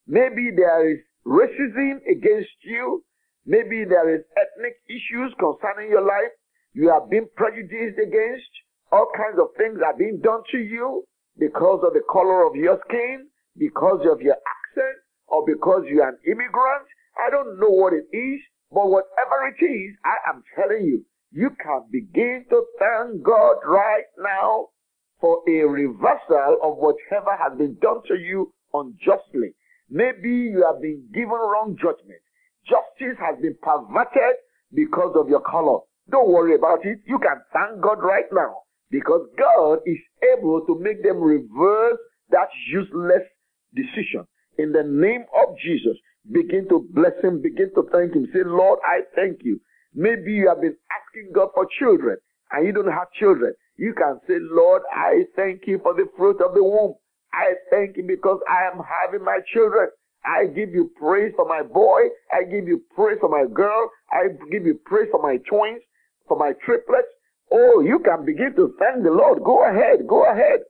Maybe 0.06 0.50
there 0.54 0.90
is 0.90 0.98
racism 1.26 2.00
against 2.10 2.56
you. 2.64 3.04
Maybe 3.46 3.84
there 3.84 4.14
is 4.14 4.22
ethnic 4.36 4.74
issues 4.88 5.34
concerning 5.38 5.90
your 5.90 6.02
life. 6.02 6.32
You 6.72 6.90
have 6.90 7.10
been 7.10 7.28
prejudiced 7.36 7.98
against. 7.98 8.50
All 8.92 9.08
kinds 9.16 9.38
of 9.38 9.48
things 9.56 9.78
are 9.84 9.96
being 9.96 10.20
done 10.22 10.42
to 10.52 10.58
you 10.58 11.04
because 11.38 11.82
of 11.86 11.94
the 11.94 12.02
color 12.10 12.46
of 12.46 12.56
your 12.56 12.78
skin, 12.88 13.28
because 13.56 14.00
of 14.10 14.20
your 14.20 14.34
accent, 14.36 14.98
or 15.28 15.44
because 15.46 15.84
you 15.88 16.02
are 16.02 16.10
an 16.10 16.18
immigrant. 16.26 16.86
I 17.18 17.30
don't 17.30 17.58
know 17.58 17.70
what 17.70 17.92
it 17.92 18.06
is, 18.16 18.40
but 18.70 18.88
whatever 18.88 19.46
it 19.48 19.64
is, 19.64 19.96
I 20.04 20.30
am 20.30 20.42
telling 20.56 20.84
you, 20.84 21.04
you 21.32 21.50
can 21.62 21.86
begin 21.90 22.44
to 22.50 22.64
thank 22.78 23.22
God 23.22 23.56
right 23.64 24.04
now 24.18 24.68
for 25.20 25.42
a 25.48 25.62
reversal 25.62 26.58
of 26.62 26.76
whatever 26.78 27.36
has 27.38 27.56
been 27.56 27.76
done 27.80 28.02
to 28.08 28.14
you 28.14 28.52
unjustly. 28.74 29.54
Maybe 29.90 30.30
you 30.30 30.64
have 30.70 30.80
been 30.80 31.02
given 31.12 31.30
wrong 31.30 31.76
judgment. 31.76 32.20
Justice 32.64 33.18
has 33.18 33.40
been 33.42 33.56
perverted 33.60 34.36
because 34.72 35.16
of 35.16 35.28
your 35.28 35.40
color. 35.40 35.80
Don't 36.10 36.30
worry 36.30 36.54
about 36.54 36.84
it. 36.84 36.98
You 37.06 37.18
can 37.18 37.40
thank 37.52 37.80
God 37.82 37.98
right 38.02 38.30
now 38.32 38.62
because 38.90 39.26
God 39.38 39.78
is 39.86 39.98
able 40.36 40.64
to 40.66 40.78
make 40.78 41.02
them 41.02 41.18
reverse 41.18 41.98
that 42.30 42.48
useless 42.70 43.22
decision. 43.74 44.26
In 44.58 44.72
the 44.72 44.82
name 44.84 45.24
of 45.42 45.56
Jesus, 45.58 45.96
begin 46.30 46.68
to 46.68 46.86
bless 46.92 47.14
Him, 47.22 47.42
begin 47.42 47.70
to 47.74 47.86
thank 47.92 48.14
Him. 48.14 48.26
Say, 48.32 48.42
Lord, 48.44 48.78
I 48.84 49.00
thank 49.16 49.40
you. 49.42 49.60
Maybe 49.94 50.32
you 50.32 50.48
have 50.48 50.60
been 50.60 50.76
asking 50.94 51.32
God 51.34 51.48
for 51.54 51.66
children 51.78 52.16
and 52.52 52.66
you 52.66 52.72
don't 52.72 52.92
have 52.92 53.10
children. 53.18 53.54
You 53.76 53.94
can 53.94 54.20
say, 54.28 54.34
Lord, 54.38 54.82
I 54.92 55.24
thank 55.36 55.62
you 55.66 55.80
for 55.82 55.94
the 55.94 56.06
fruit 56.16 56.40
of 56.44 56.54
the 56.54 56.62
womb. 56.62 56.94
I 57.32 57.54
thank 57.70 57.96
you 57.96 58.04
because 58.04 58.40
I 58.48 58.66
am 58.66 58.82
having 58.82 59.24
my 59.24 59.38
children. 59.52 59.88
I 60.24 60.46
give 60.46 60.70
you 60.70 60.90
praise 60.96 61.32
for 61.36 61.46
my 61.48 61.62
boy. 61.62 62.02
I 62.32 62.44
give 62.44 62.68
you 62.68 62.82
praise 62.94 63.18
for 63.20 63.28
my 63.30 63.44
girl. 63.52 63.90
I 64.12 64.28
give 64.50 64.66
you 64.66 64.78
praise 64.84 65.08
for 65.10 65.22
my 65.22 65.38
twins, 65.48 65.82
for 66.28 66.36
my 66.36 66.52
triplets. 66.64 67.08
Oh, 67.52 67.80
you 67.80 67.98
can 68.00 68.24
begin 68.24 68.54
to 68.56 68.74
thank 68.78 69.02
the 69.02 69.10
Lord. 69.10 69.42
Go 69.42 69.64
ahead. 69.64 70.06
Go 70.06 70.24
ahead. 70.30 70.60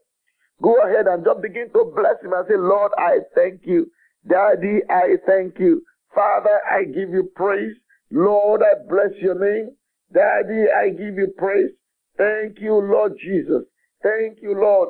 Go 0.61 0.77
ahead 0.81 1.07
and 1.07 1.25
just 1.25 1.41
begin 1.41 1.69
to 1.73 1.91
bless 1.95 2.21
him 2.23 2.33
and 2.33 2.45
say, 2.47 2.55
Lord, 2.57 2.91
I 2.97 3.19
thank 3.35 3.61
you. 3.65 3.87
Daddy, 4.27 4.79
I 4.89 5.15
thank 5.25 5.59
you. 5.59 5.81
Father, 6.13 6.59
I 6.69 6.83
give 6.83 7.09
you 7.09 7.31
praise. 7.35 7.75
Lord, 8.11 8.61
I 8.61 8.87
bless 8.87 9.11
your 9.21 9.35
name. 9.39 9.75
Daddy, 10.13 10.65
I 10.69 10.89
give 10.89 11.15
you 11.17 11.33
praise. 11.37 11.71
Thank 12.17 12.59
you, 12.59 12.75
Lord 12.75 13.13
Jesus. 13.19 13.63
Thank 14.03 14.39
you, 14.41 14.53
Lord. 14.53 14.89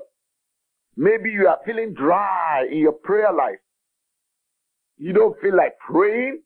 Maybe 0.97 1.31
you 1.31 1.47
are 1.47 1.59
feeling 1.65 1.93
dry 1.93 2.65
in 2.69 2.79
your 2.79 2.91
prayer 2.93 3.33
life. 3.33 3.59
You 4.97 5.13
don't 5.13 5.39
feel 5.41 5.55
like 5.55 5.77
praying. 5.79 6.41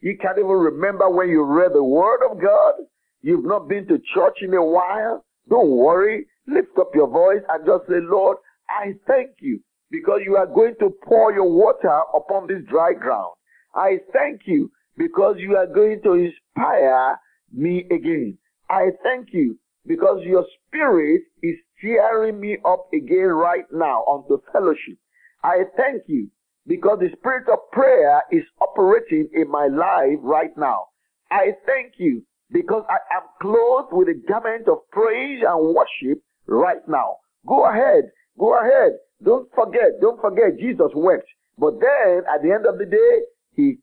You 0.00 0.16
can't 0.20 0.38
even 0.38 0.50
remember 0.50 1.10
when 1.10 1.28
you 1.28 1.42
read 1.44 1.72
the 1.74 1.84
Word 1.84 2.20
of 2.30 2.40
God. 2.40 2.74
You've 3.22 3.44
not 3.44 3.68
been 3.68 3.86
to 3.88 3.98
church 4.14 4.38
in 4.40 4.54
a 4.54 4.64
while. 4.64 5.24
Don't 5.48 5.70
worry. 5.70 6.26
Lift 6.46 6.78
up 6.78 6.90
your 6.94 7.08
voice 7.08 7.42
and 7.48 7.66
just 7.66 7.86
say, 7.86 8.00
Lord, 8.00 8.38
I 8.70 8.94
thank 9.06 9.32
you 9.40 9.60
because 9.90 10.20
you 10.24 10.36
are 10.36 10.46
going 10.46 10.74
to 10.80 10.90
pour 11.04 11.32
your 11.32 11.50
water 11.50 12.00
upon 12.14 12.46
this 12.46 12.62
dry 12.70 12.92
ground. 12.94 13.34
I 13.74 13.98
thank 14.12 14.42
you 14.46 14.70
because 14.96 15.36
you 15.38 15.56
are 15.56 15.66
going 15.66 16.00
to 16.04 16.12
inspire 16.14 17.18
me 17.52 17.84
again. 17.90 18.38
I 18.68 18.90
thank 19.02 19.28
you 19.32 19.58
because 19.86 20.20
your 20.24 20.44
spirit 20.66 21.22
is 21.42 21.56
cheering 21.80 22.40
me 22.40 22.58
up 22.64 22.86
again 22.92 23.28
right 23.28 23.64
now 23.72 24.04
unto 24.10 24.42
fellowship. 24.52 24.98
I 25.42 25.64
thank 25.76 26.02
you 26.06 26.28
because 26.66 26.98
the 27.00 27.10
spirit 27.18 27.48
of 27.48 27.58
prayer 27.72 28.22
is 28.30 28.44
operating 28.60 29.28
in 29.32 29.50
my 29.50 29.66
life 29.66 30.18
right 30.20 30.56
now. 30.56 30.86
I 31.30 31.52
thank 31.66 31.94
you 31.98 32.22
because 32.52 32.84
I 32.88 32.98
am 33.16 33.22
clothed 33.40 33.92
with 33.92 34.08
a 34.08 34.20
garment 34.28 34.68
of 34.68 34.78
praise 34.90 35.42
and 35.46 35.74
worship 35.74 36.22
right 36.46 36.86
now. 36.88 37.16
Go 37.46 37.64
ahead. 37.64 38.04
Go 38.38 38.58
ahead. 38.58 38.92
Don't 39.24 39.48
forget. 39.54 40.00
Don't 40.00 40.20
forget 40.20 40.58
Jesus 40.58 40.90
wept. 40.94 41.26
But 41.58 41.74
then 41.80 42.22
at 42.32 42.42
the 42.42 42.52
end 42.52 42.66
of 42.66 42.78
the 42.78 42.86
day, 42.86 43.14
he, 43.54 43.78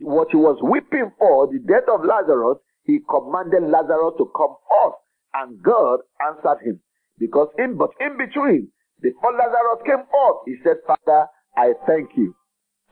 what 0.00 0.28
he 0.30 0.36
was 0.36 0.58
weeping 0.62 1.10
for, 1.18 1.46
the 1.46 1.58
death 1.58 1.88
of 1.92 2.04
Lazarus, 2.04 2.58
he 2.84 3.00
commanded 3.08 3.68
Lazarus 3.68 4.14
to 4.18 4.30
come 4.36 4.54
forth 4.68 4.94
and 5.34 5.62
God 5.62 6.00
answered 6.22 6.64
him. 6.64 6.80
Because 7.18 7.48
in, 7.58 7.76
but 7.76 7.90
in 8.00 8.16
between, 8.16 8.68
before 9.00 9.32
Lazarus 9.32 9.82
came 9.86 10.04
forth, 10.10 10.38
he 10.46 10.56
said, 10.64 10.76
Father, 10.86 11.26
I 11.56 11.72
thank 11.86 12.10
you. 12.16 12.34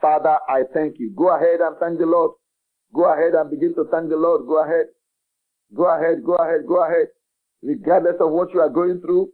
Father, 0.00 0.38
I 0.48 0.62
thank 0.72 0.96
you. 0.98 1.12
Go 1.16 1.34
ahead 1.34 1.60
and 1.60 1.76
thank 1.78 1.98
the 1.98 2.06
Lord. 2.06 2.32
Go 2.94 3.12
ahead 3.12 3.34
and 3.34 3.50
begin 3.50 3.74
to 3.74 3.84
thank 3.90 4.08
the 4.08 4.16
Lord. 4.16 4.46
Go 4.46 4.62
ahead. 4.64 4.86
Go 5.74 5.84
ahead, 5.84 6.22
go 6.24 6.36
ahead, 6.36 6.66
go 6.68 6.84
ahead. 6.84 7.08
Regardless 7.62 8.16
of 8.20 8.30
what 8.30 8.52
you 8.54 8.60
are 8.60 8.68
going 8.68 9.00
through, 9.00 9.30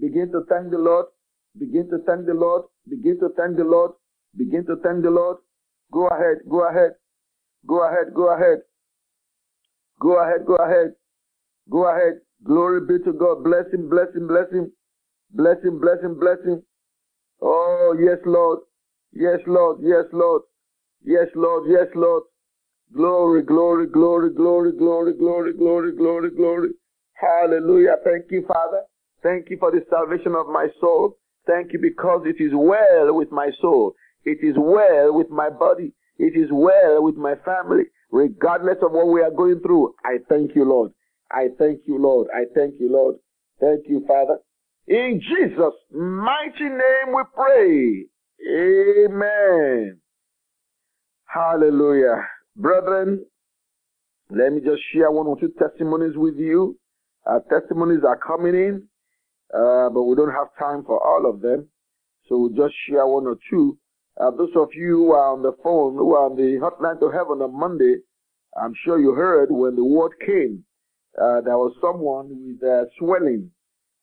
begin 0.00 0.30
to 0.32 0.42
thank 0.48 0.70
the 0.70 0.78
Lord. 0.78 1.06
Begin 1.58 1.88
to 1.90 1.98
thank 2.06 2.26
the 2.26 2.34
Lord. 2.34 2.62
Begin 2.88 3.18
to 3.18 3.28
thank 3.36 3.56
the 3.56 3.64
Lord. 3.64 3.92
Begin 4.36 4.64
to 4.66 4.76
thank 4.84 5.02
the 5.02 5.10
Lord. 5.10 5.38
Go 5.92 6.06
ahead, 6.06 6.38
go 6.48 6.68
ahead. 6.68 6.92
Go 7.66 7.82
ahead, 7.82 8.14
go 8.14 8.32
ahead. 8.32 8.58
Go 10.00 10.22
ahead, 10.22 10.46
go 10.46 10.56
ahead. 10.56 10.92
Go 11.68 11.84
ahead. 11.88 12.20
Glory 12.44 12.80
be 12.86 13.04
to 13.04 13.12
God. 13.12 13.44
Bless 13.44 13.66
him, 13.72 13.88
bless 13.88 14.14
him, 14.14 14.26
bless 14.26 14.50
him. 14.50 14.72
Bless 15.32 15.62
him, 15.62 15.80
bless 15.80 16.00
him, 16.02 16.18
bless 16.18 16.38
him. 16.44 16.62
Oh, 17.40 17.96
yes, 17.98 18.18
Lord. 18.24 18.60
Yes, 19.12 19.40
Lord. 19.46 19.78
Yes, 19.82 20.04
Lord. 20.12 20.42
Yes, 21.04 21.28
Lord. 21.34 21.64
Yes, 21.68 21.86
Lord. 21.94 22.24
Glory, 22.94 23.42
glory, 23.42 23.86
glory, 23.86 24.30
glory, 24.34 24.72
glory, 24.72 25.12
glory, 25.14 25.52
glory, 25.52 25.92
glory, 25.96 26.30
glory. 26.30 26.70
Hallelujah. 27.14 27.96
Thank 28.04 28.24
you, 28.30 28.44
Father. 28.48 28.82
Thank 29.22 29.50
you 29.50 29.58
for 29.58 29.70
the 29.70 29.84
salvation 29.88 30.34
of 30.34 30.48
my 30.48 30.68
soul. 30.80 31.16
Thank 31.46 31.72
you 31.72 31.78
because 31.78 32.22
it 32.26 32.42
is 32.42 32.52
well 32.54 33.14
with 33.14 33.30
my 33.30 33.50
soul. 33.60 33.94
It 34.24 34.38
is 34.42 34.56
well 34.58 35.14
with 35.14 35.30
my 35.30 35.50
body. 35.50 35.92
It 36.18 36.36
is 36.36 36.48
well 36.50 37.02
with 37.02 37.16
my 37.16 37.34
family. 37.44 37.84
Regardless 38.10 38.78
of 38.82 38.92
what 38.92 39.08
we 39.08 39.22
are 39.22 39.30
going 39.30 39.60
through, 39.60 39.94
I 40.04 40.18
thank 40.28 40.54
you, 40.54 40.64
Lord. 40.64 40.92
I 41.30 41.48
thank 41.58 41.82
you, 41.86 41.98
Lord. 41.98 42.28
I 42.34 42.44
thank 42.54 42.74
you, 42.80 42.90
Lord. 42.92 43.16
Thank 43.60 43.88
you, 43.88 44.04
Father. 44.06 44.38
In 44.88 45.20
Jesus' 45.20 45.74
mighty 45.92 46.64
name 46.64 47.14
we 47.14 47.22
pray. 47.34 48.06
Amen. 48.48 50.00
Hallelujah. 51.26 52.26
Brethren, 52.56 53.24
let 54.30 54.52
me 54.52 54.60
just 54.60 54.82
share 54.92 55.10
one 55.10 55.26
or 55.26 55.38
two 55.38 55.52
testimonies 55.58 56.16
with 56.16 56.36
you. 56.36 56.78
Our 57.26 57.42
testimonies 57.50 58.00
are 58.06 58.18
coming 58.18 58.54
in, 58.54 58.88
uh, 59.54 59.90
but 59.90 60.02
we 60.04 60.16
don't 60.16 60.32
have 60.32 60.48
time 60.58 60.84
for 60.84 60.98
all 61.04 61.28
of 61.28 61.40
them. 61.40 61.68
So 62.28 62.38
we'll 62.38 62.66
just 62.66 62.74
share 62.88 63.06
one 63.06 63.26
or 63.26 63.36
two. 63.50 63.78
Uh, 64.20 64.30
those 64.30 64.50
of 64.56 64.68
you 64.74 64.96
who 64.96 65.12
are 65.12 65.32
on 65.32 65.42
the 65.42 65.52
phone, 65.62 65.94
who 65.94 66.14
are 66.14 66.30
on 66.30 66.36
the 66.36 66.58
hotline 66.60 66.98
to 67.00 67.10
heaven 67.10 67.42
on 67.42 67.58
Monday, 67.58 67.96
I'm 68.60 68.74
sure 68.84 68.98
you 69.00 69.12
heard 69.12 69.50
when 69.50 69.76
the 69.76 69.84
word 69.84 70.12
came, 70.24 70.64
uh, 71.18 71.40
there 71.40 71.58
was 71.58 71.74
someone 71.80 72.28
with 72.30 72.62
uh, 72.62 72.84
swelling 72.98 73.50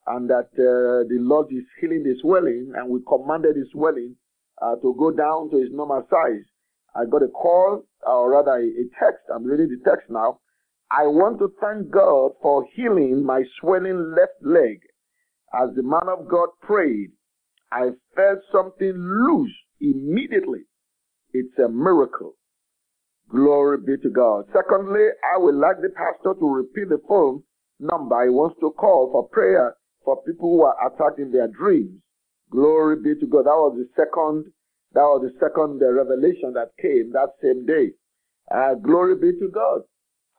and 0.07 0.29
that 0.29 0.49
uh, 0.55 1.07
the 1.07 1.17
Lord 1.19 1.47
is 1.51 1.63
healing 1.79 2.03
the 2.03 2.15
swelling 2.21 2.73
and 2.75 2.89
we 2.89 2.99
commanded 3.07 3.55
the 3.55 3.65
swelling 3.71 4.15
uh, 4.61 4.75
to 4.75 4.95
go 4.97 5.11
down 5.11 5.49
to 5.51 5.57
its 5.57 5.73
normal 5.73 6.05
size. 6.09 6.45
I 6.95 7.05
got 7.05 7.21
a 7.21 7.27
call, 7.27 7.83
or 8.05 8.31
rather 8.31 8.57
a 8.57 8.83
text. 8.99 9.23
I'm 9.33 9.43
reading 9.43 9.69
the 9.69 9.89
text 9.89 10.09
now. 10.09 10.39
I 10.89 11.05
want 11.05 11.37
to 11.39 11.53
thank 11.61 11.91
God 11.91 12.31
for 12.41 12.65
healing 12.73 13.23
my 13.23 13.43
swelling 13.59 14.15
left 14.17 14.41
leg. 14.41 14.79
As 15.53 15.69
the 15.75 15.83
man 15.83 16.07
of 16.07 16.27
God 16.27 16.49
prayed, 16.61 17.11
I 17.71 17.89
felt 18.15 18.39
something 18.51 18.93
loose 18.93 19.53
immediately. 19.81 20.61
It's 21.33 21.57
a 21.59 21.69
miracle. 21.69 22.33
Glory 23.29 23.77
be 23.79 23.97
to 23.97 24.09
God. 24.09 24.45
Secondly, 24.53 25.05
I 25.33 25.37
would 25.37 25.55
like 25.55 25.81
the 25.81 25.89
pastor 25.89 26.33
to 26.39 26.47
repeat 26.49 26.89
the 26.89 27.01
phone 27.07 27.43
number 27.79 28.23
he 28.23 28.29
wants 28.29 28.57
to 28.61 28.71
call 28.71 29.11
for 29.11 29.27
prayer 29.27 29.75
for 30.03 30.21
people 30.23 30.49
who 30.49 30.61
are 30.63 30.75
attacked 30.87 31.19
in 31.19 31.31
their 31.31 31.47
dreams. 31.47 32.01
Glory 32.49 32.95
be 32.95 33.19
to 33.19 33.27
God. 33.27 33.43
That 33.43 33.59
was 33.59 33.75
the 33.77 33.89
second, 33.95 34.45
that 34.93 35.03
was 35.03 35.27
the 35.27 35.35
second 35.39 35.83
uh, 35.83 35.91
revelation 35.91 36.53
that 36.53 36.71
came 36.81 37.11
that 37.11 37.35
same 37.43 37.65
day. 37.65 37.91
Uh, 38.49 38.75
glory 38.75 39.15
be 39.15 39.37
to 39.37 39.49
God. 39.49 39.81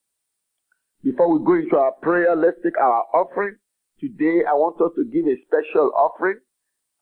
Before 1.04 1.30
we 1.30 1.44
go 1.44 1.54
into 1.54 1.76
our 1.76 1.92
prayer, 2.02 2.34
let's 2.34 2.56
take 2.64 2.78
our 2.78 3.04
offering. 3.14 3.56
Today, 4.00 4.42
I 4.48 4.54
want 4.54 4.80
us 4.80 4.90
to 4.96 5.04
give 5.04 5.26
a 5.26 5.36
special 5.46 5.92
offering 5.94 6.40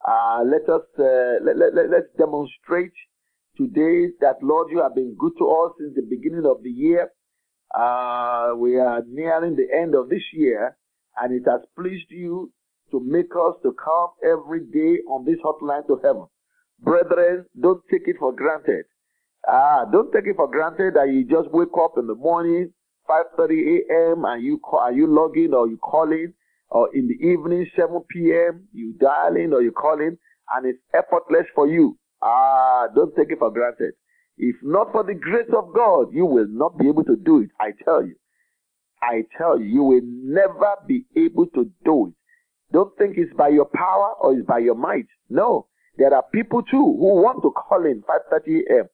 uh, 0.06 0.42
let 0.44 0.68
us 0.68 0.82
uh, 0.98 1.38
let, 1.44 1.56
let, 1.56 1.74
let, 1.74 1.90
let's 1.90 2.10
demonstrate 2.18 2.92
today 3.56 4.10
that 4.20 4.42
Lord, 4.42 4.68
you 4.70 4.82
have 4.82 4.94
been 4.94 5.14
good 5.18 5.32
to 5.38 5.46
us 5.48 5.72
since 5.78 5.94
the 5.94 6.02
beginning 6.02 6.44
of 6.44 6.62
the 6.62 6.70
year. 6.70 7.08
Uh, 7.74 8.54
we 8.56 8.78
are 8.78 9.02
nearing 9.06 9.56
the 9.56 9.68
end 9.74 9.94
of 9.94 10.08
this 10.08 10.22
year, 10.32 10.76
and 11.18 11.32
it 11.32 11.48
has 11.48 11.60
pleased 11.78 12.10
you 12.10 12.52
to 12.90 13.00
make 13.00 13.30
us 13.36 13.54
to 13.62 13.74
come 13.82 14.08
every 14.24 14.60
day 14.66 15.00
on 15.08 15.24
this 15.24 15.38
hotline 15.44 15.86
to 15.86 15.98
heaven. 16.02 16.26
Brethren, 16.80 17.46
don't 17.60 17.80
take 17.90 18.02
it 18.06 18.16
for 18.18 18.32
granted. 18.34 18.84
Ah, 19.48 19.84
don't 19.90 20.12
take 20.12 20.26
it 20.26 20.36
for 20.36 20.50
granted 20.50 20.94
that 20.94 21.08
you 21.08 21.24
just 21.24 21.50
wake 21.52 21.76
up 21.80 21.94
in 21.96 22.06
the 22.08 22.14
morning, 22.14 22.72
5:30 23.08 23.80
a.m. 23.90 24.24
and 24.24 24.42
you 24.42 24.58
call, 24.58 24.80
are 24.80 24.92
you 24.92 25.06
logging 25.06 25.52
or 25.54 25.68
you 25.68 25.76
calling 25.78 26.32
or 26.70 26.88
in 26.94 27.06
the 27.06 27.14
evening, 27.26 27.66
7 27.76 28.00
p.m., 28.08 28.66
you 28.72 28.94
dialing 28.98 29.52
or 29.52 29.60
you 29.62 29.72
calling, 29.72 30.16
and 30.54 30.66
it's 30.66 30.78
effortless 30.94 31.46
for 31.54 31.66
you. 31.68 31.98
Ah, 32.22 32.86
don't 32.94 33.14
take 33.14 33.30
it 33.30 33.38
for 33.38 33.50
granted. 33.50 33.92
If 34.38 34.56
not 34.62 34.90
for 34.92 35.04
the 35.04 35.14
grace 35.14 35.50
of 35.54 35.74
God, 35.74 36.12
you 36.12 36.24
will 36.24 36.48
not 36.48 36.78
be 36.78 36.88
able 36.88 37.04
to 37.04 37.16
do 37.16 37.40
it. 37.42 37.50
I 37.60 37.72
tell 37.84 38.04
you. 38.04 38.14
I 39.02 39.24
tell 39.36 39.60
you, 39.60 39.66
you 39.66 39.82
will 39.82 40.00
never 40.04 40.76
be 40.86 41.04
able 41.16 41.46
to 41.48 41.70
do 41.84 42.06
it. 42.08 42.14
Don't 42.72 42.96
think 42.96 43.18
it's 43.18 43.34
by 43.36 43.48
your 43.48 43.66
power 43.74 44.14
or 44.20 44.32
it's 44.34 44.46
by 44.46 44.58
your 44.58 44.76
might. 44.76 45.06
No. 45.28 45.66
There 45.98 46.14
are 46.14 46.24
people 46.32 46.62
too 46.62 46.96
who 46.98 47.22
want 47.22 47.42
to 47.42 47.50
call 47.50 47.84
in 47.84 48.02
5.30 48.02 48.60
a.m., 48.70 48.84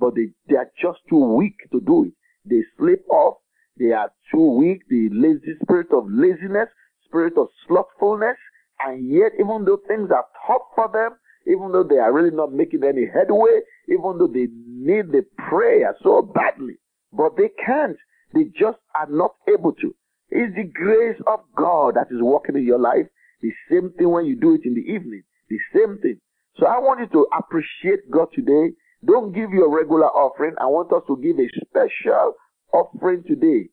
but 0.00 0.14
they, 0.16 0.28
they 0.48 0.56
are 0.56 0.70
just 0.80 0.98
too 1.08 1.34
weak 1.36 1.54
to 1.70 1.80
do 1.80 2.06
it. 2.06 2.12
They 2.44 2.62
sleep 2.78 3.00
off. 3.10 3.36
They 3.78 3.92
are 3.92 4.10
too 4.32 4.56
weak. 4.58 4.82
The 4.88 5.08
lazy 5.12 5.54
spirit 5.62 5.88
of 5.92 6.04
laziness 6.08 6.68
spirit 7.08 7.34
of 7.36 7.48
slothfulness, 7.66 8.36
and 8.80 9.08
yet 9.10 9.32
even 9.40 9.64
though 9.64 9.80
things 9.88 10.10
are 10.10 10.26
tough 10.46 10.62
for 10.74 10.88
them, 10.92 11.18
even 11.46 11.72
though 11.72 11.84
they 11.84 11.96
are 11.98 12.12
really 12.12 12.34
not 12.34 12.52
making 12.52 12.84
any 12.84 13.06
headway, 13.06 13.60
even 13.88 14.18
though 14.18 14.28
they 14.28 14.48
need 14.66 15.10
the 15.10 15.24
prayer 15.48 15.96
so 16.02 16.22
badly, 16.22 16.74
but 17.12 17.36
they 17.36 17.50
can't. 17.64 17.96
They 18.34 18.44
just 18.58 18.78
are 18.94 19.08
not 19.08 19.32
able 19.48 19.72
to. 19.72 19.94
It's 20.30 20.54
the 20.54 20.64
grace 20.64 21.18
of 21.26 21.40
God 21.56 21.94
that 21.94 22.08
is 22.10 22.20
working 22.20 22.56
in 22.56 22.66
your 22.66 22.78
life. 22.78 23.06
The 23.40 23.52
same 23.70 23.90
thing 23.96 24.10
when 24.10 24.26
you 24.26 24.36
do 24.36 24.54
it 24.54 24.60
in 24.64 24.74
the 24.74 24.82
evening. 24.82 25.22
The 25.48 25.58
same 25.74 25.98
thing. 26.02 26.20
So 26.58 26.66
I 26.66 26.78
want 26.78 27.00
you 27.00 27.06
to 27.06 27.26
appreciate 27.36 28.10
God 28.10 28.28
today. 28.34 28.74
Don't 29.06 29.32
give 29.32 29.50
your 29.52 29.74
regular 29.74 30.08
offering. 30.08 30.54
I 30.60 30.66
want 30.66 30.92
us 30.92 31.02
to 31.06 31.16
give 31.16 31.38
a 31.38 31.48
special 31.64 32.34
offering 32.72 33.22
today. 33.26 33.68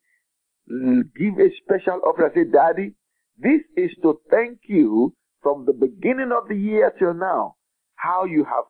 Give 0.68 1.38
a 1.38 1.50
special 1.62 2.00
offering. 2.06 2.30
I 2.30 2.34
say, 2.34 2.44
Daddy, 2.50 2.94
this 3.38 3.60
is 3.76 3.90
to 4.02 4.18
thank 4.30 4.60
you 4.68 5.14
from 5.42 5.64
the 5.64 5.72
beginning 5.72 6.32
of 6.32 6.48
the 6.48 6.56
year 6.56 6.92
till 6.98 7.14
now, 7.14 7.56
how 7.94 8.24
you 8.24 8.44
have 8.44 8.64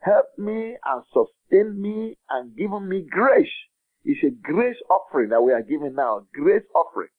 helped 0.00 0.38
me 0.38 0.76
and 0.84 1.02
sustained 1.12 1.80
me 1.80 2.16
and 2.30 2.56
given 2.56 2.88
me 2.88 3.06
grace. 3.08 3.48
It's 4.04 4.24
a 4.24 4.30
grace 4.30 4.76
offering 4.88 5.28
that 5.28 5.42
we 5.42 5.52
are 5.52 5.62
giving 5.62 5.94
now. 5.94 6.26
Grace 6.32 6.64
offering. 6.74 7.10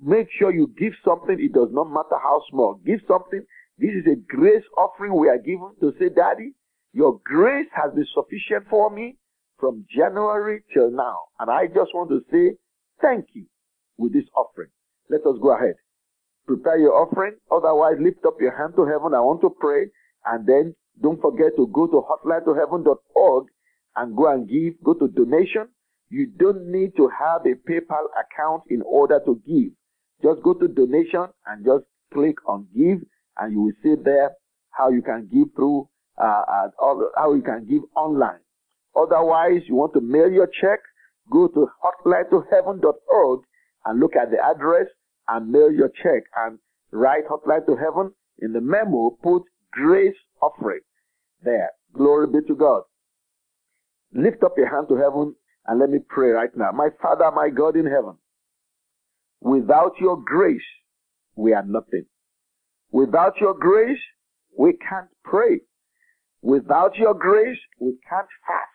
Make 0.00 0.26
sure 0.36 0.52
you 0.52 0.72
give 0.76 0.94
something. 1.04 1.38
It 1.38 1.52
does 1.52 1.68
not 1.70 1.84
matter 1.84 2.18
how 2.20 2.42
small. 2.50 2.80
Give 2.84 3.00
something. 3.06 3.44
This 3.78 3.90
is 3.90 4.06
a 4.12 4.16
grace 4.16 4.64
offering 4.76 5.16
we 5.16 5.28
are 5.28 5.38
given 5.38 5.70
to 5.80 5.92
say, 5.98 6.08
Daddy, 6.08 6.54
your 6.92 7.20
grace 7.24 7.68
has 7.72 7.94
been 7.94 8.06
sufficient 8.12 8.68
for 8.68 8.90
me 8.90 9.16
from 9.62 9.86
January 9.88 10.64
till 10.74 10.90
now. 10.90 11.18
And 11.38 11.48
I 11.48 11.68
just 11.68 11.94
want 11.94 12.10
to 12.10 12.20
say 12.32 12.58
thank 13.00 13.26
you 13.32 13.46
with 13.96 14.12
this 14.12 14.26
offering. 14.36 14.70
Let 15.08 15.20
us 15.20 15.38
go 15.40 15.54
ahead 15.56 15.76
prepare 16.46 16.78
your 16.78 16.94
offering. 16.94 17.36
Otherwise, 17.50 17.96
lift 18.00 18.24
up 18.26 18.36
your 18.40 18.56
hand 18.56 18.74
to 18.76 18.84
heaven. 18.84 19.14
I 19.14 19.20
want 19.20 19.40
to 19.42 19.50
pray. 19.50 19.86
And 20.26 20.46
then 20.46 20.74
don't 21.00 21.20
forget 21.20 21.56
to 21.56 21.66
go 21.72 21.86
to 21.86 22.02
hotline2heaven.org 22.02 23.46
and 23.96 24.16
go 24.16 24.30
and 24.30 24.48
give. 24.48 24.74
Go 24.84 24.94
to 24.94 25.08
donation. 25.08 25.68
You 26.10 26.26
don't 26.38 26.70
need 26.70 26.96
to 26.96 27.08
have 27.08 27.42
a 27.46 27.54
PayPal 27.68 28.06
account 28.20 28.64
in 28.68 28.82
order 28.82 29.20
to 29.24 29.40
give. 29.46 29.72
Just 30.22 30.42
go 30.42 30.54
to 30.54 30.68
donation 30.68 31.26
and 31.46 31.64
just 31.64 31.84
click 32.12 32.36
on 32.46 32.68
give 32.76 32.98
and 33.38 33.52
you 33.52 33.62
will 33.62 33.72
see 33.82 33.94
there 34.02 34.32
how 34.70 34.90
you 34.90 35.02
can 35.02 35.28
give 35.32 35.48
through, 35.56 35.88
uh, 36.22 36.42
uh, 36.48 36.94
how 37.16 37.34
you 37.34 37.42
can 37.42 37.66
give 37.68 37.82
online. 37.96 38.40
Otherwise, 38.96 39.62
you 39.66 39.74
want 39.74 39.92
to 39.94 40.00
mail 40.00 40.30
your 40.30 40.46
check, 40.60 40.80
go 41.30 41.48
to 41.48 41.68
hotline2heaven.org 41.82 43.40
and 43.86 44.00
look 44.00 44.12
at 44.16 44.30
the 44.30 44.38
address 44.44 44.86
and 45.28 45.50
mail 45.50 45.72
your 45.72 45.88
check 46.02 46.24
and 46.36 46.58
write 46.90 47.26
hotline 47.28 47.64
to 47.66 47.76
heaven. 47.76 48.12
In 48.38 48.52
the 48.52 48.60
memo, 48.60 49.16
put 49.22 49.42
grace 49.72 50.16
offering 50.42 50.80
there. 51.42 51.70
Glory 51.94 52.26
be 52.26 52.46
to 52.46 52.54
God. 52.54 52.82
Lift 54.12 54.42
up 54.42 54.54
your 54.56 54.68
hand 54.68 54.88
to 54.88 54.96
heaven 54.96 55.34
and 55.66 55.80
let 55.80 55.90
me 55.90 55.98
pray 56.08 56.30
right 56.30 56.54
now. 56.56 56.70
My 56.72 56.88
Father, 57.00 57.30
my 57.34 57.48
God 57.48 57.76
in 57.76 57.86
heaven, 57.86 58.16
without 59.40 59.92
your 60.00 60.20
grace, 60.22 60.60
we 61.34 61.54
are 61.54 61.64
nothing. 61.64 62.04
Without 62.90 63.40
your 63.40 63.54
grace, 63.54 64.00
we 64.56 64.74
can't 64.74 65.08
pray. 65.24 65.60
Without 66.42 66.96
your 66.96 67.14
grace, 67.14 67.58
we 67.80 67.96
can't 68.08 68.28
fast. 68.46 68.71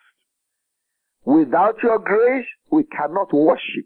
Without 1.28 1.74
your 1.82 1.98
grace, 1.98 2.46
we 2.70 2.84
cannot 2.84 3.30
worship. 3.34 3.84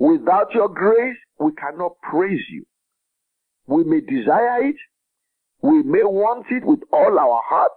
Without 0.00 0.52
your 0.52 0.68
grace, 0.68 1.16
we 1.38 1.52
cannot 1.52 1.92
praise 2.10 2.42
you. 2.50 2.64
We 3.68 3.84
may 3.84 4.00
desire 4.00 4.64
it, 4.64 4.74
we 5.62 5.84
may 5.84 6.02
want 6.02 6.46
it 6.50 6.64
with 6.66 6.80
all 6.92 7.16
our 7.16 7.40
heart, 7.48 7.70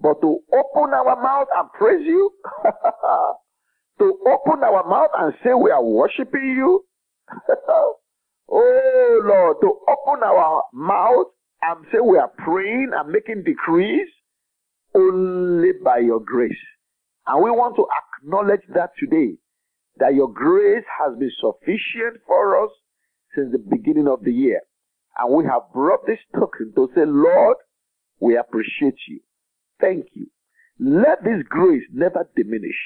but 0.00 0.22
to 0.22 0.38
open 0.54 0.94
our 0.94 1.22
mouth 1.22 1.48
and 1.54 1.68
praise 1.72 2.06
you, 2.06 2.30
to 3.98 4.18
open 4.26 4.64
our 4.64 4.88
mouth 4.88 5.10
and 5.18 5.34
say 5.44 5.52
we 5.52 5.70
are 5.70 5.84
worshiping 5.84 6.54
you, 6.56 6.86
oh 8.48 9.22
Lord, 9.22 9.56
to 9.60 9.66
open 9.86 10.22
our 10.24 10.62
mouth 10.72 11.26
and 11.60 11.84
say 11.92 11.98
we 12.00 12.16
are 12.16 12.32
praying 12.38 12.92
and 12.94 13.12
making 13.12 13.44
decrees, 13.44 14.08
only 14.94 15.72
by 15.84 15.98
your 15.98 16.20
grace. 16.20 16.56
And 17.26 17.42
we 17.42 17.50
want 17.50 17.76
to 17.76 17.86
acknowledge 18.18 18.62
that 18.74 18.90
today, 18.98 19.36
that 19.98 20.14
your 20.14 20.32
grace 20.32 20.84
has 21.00 21.16
been 21.18 21.30
sufficient 21.40 22.20
for 22.26 22.64
us 22.64 22.70
since 23.34 23.52
the 23.52 23.58
beginning 23.58 24.08
of 24.08 24.24
the 24.24 24.32
year. 24.32 24.60
And 25.18 25.34
we 25.34 25.44
have 25.44 25.72
brought 25.72 26.06
this 26.06 26.18
token 26.34 26.72
to 26.74 26.88
say, 26.94 27.02
Lord, 27.06 27.56
we 28.20 28.36
appreciate 28.36 28.98
you. 29.08 29.20
Thank 29.80 30.06
you. 30.14 30.26
Let 30.78 31.22
this 31.22 31.42
grace 31.48 31.82
never 31.92 32.28
diminish. 32.34 32.76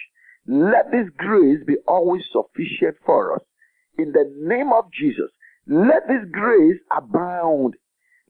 Let 0.47 0.91
this 0.91 1.09
grace 1.17 1.61
be 1.67 1.77
always 1.87 2.23
sufficient 2.33 2.97
for 3.05 3.35
us. 3.37 3.43
In 3.99 4.13
the 4.13 4.33
name 4.37 4.73
of 4.73 4.85
Jesus, 4.93 5.31
let 5.67 6.07
this 6.09 6.29
grace 6.31 6.79
abound. 6.97 7.75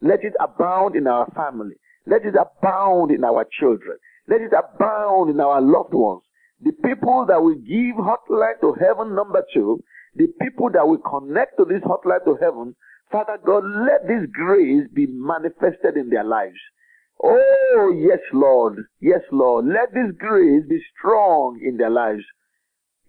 Let 0.01 0.23
it 0.23 0.35
abound 0.41 0.95
in 0.95 1.07
our 1.07 1.27
family. 1.35 1.77
Let 2.07 2.25
it 2.25 2.35
abound 2.35 3.11
in 3.11 3.25
our 3.25 3.47
children. 3.59 3.99
Let 4.29 4.41
it 4.41 4.53
abound 4.53 5.31
in 5.31 5.41
our 5.41 5.61
loved 5.61 5.95
ones. 5.95 6.23
The 6.61 6.73
people 6.73 7.27
that 7.29 7.43
will 7.43 7.55
give 7.55 7.97
hotline 7.97 8.61
to 8.61 8.75
heaven 8.81 9.15
number 9.15 9.45
two, 9.53 9.83
the 10.15 10.29
people 10.41 10.71
that 10.73 10.87
will 10.87 10.99
connect 10.99 11.59
to 11.59 11.65
this 11.65 11.83
hotline 11.83 12.25
to 12.25 12.37
heaven, 12.41 12.75
Father 13.13 13.39
God, 13.45 13.65
let 13.65 14.09
this 14.09 14.29
grace 14.33 14.89
be 14.93 15.07
manifested 15.07 15.97
in 15.97 16.09
their 16.09 16.25
lives. 16.25 16.59
Oh, 17.23 17.95
yes, 17.97 18.19
Lord. 18.33 18.79
Yes, 19.01 19.21
Lord. 19.31 19.67
Let 19.67 19.93
this 19.93 20.17
grace 20.19 20.65
be 20.69 20.81
strong 20.99 21.61
in 21.63 21.77
their 21.77 21.91
lives. 21.91 22.25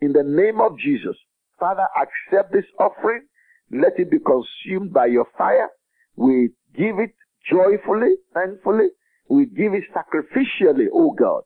In 0.01 0.13
the 0.13 0.23
name 0.23 0.61
of 0.61 0.77
Jesus. 0.77 1.15
Father, 1.59 1.87
accept 1.99 2.53
this 2.53 2.65
offering. 2.79 3.25
Let 3.71 3.99
it 3.99 4.11
be 4.11 4.19
consumed 4.19 4.93
by 4.93 5.07
your 5.07 5.25
fire. 5.37 5.69
We 6.15 6.51
give 6.75 6.99
it 6.99 7.13
joyfully, 7.49 8.15
thankfully. 8.33 8.89
We 9.29 9.45
give 9.45 9.73
it 9.73 9.83
sacrificially, 9.93 10.87
O 10.93 11.11
God. 11.11 11.43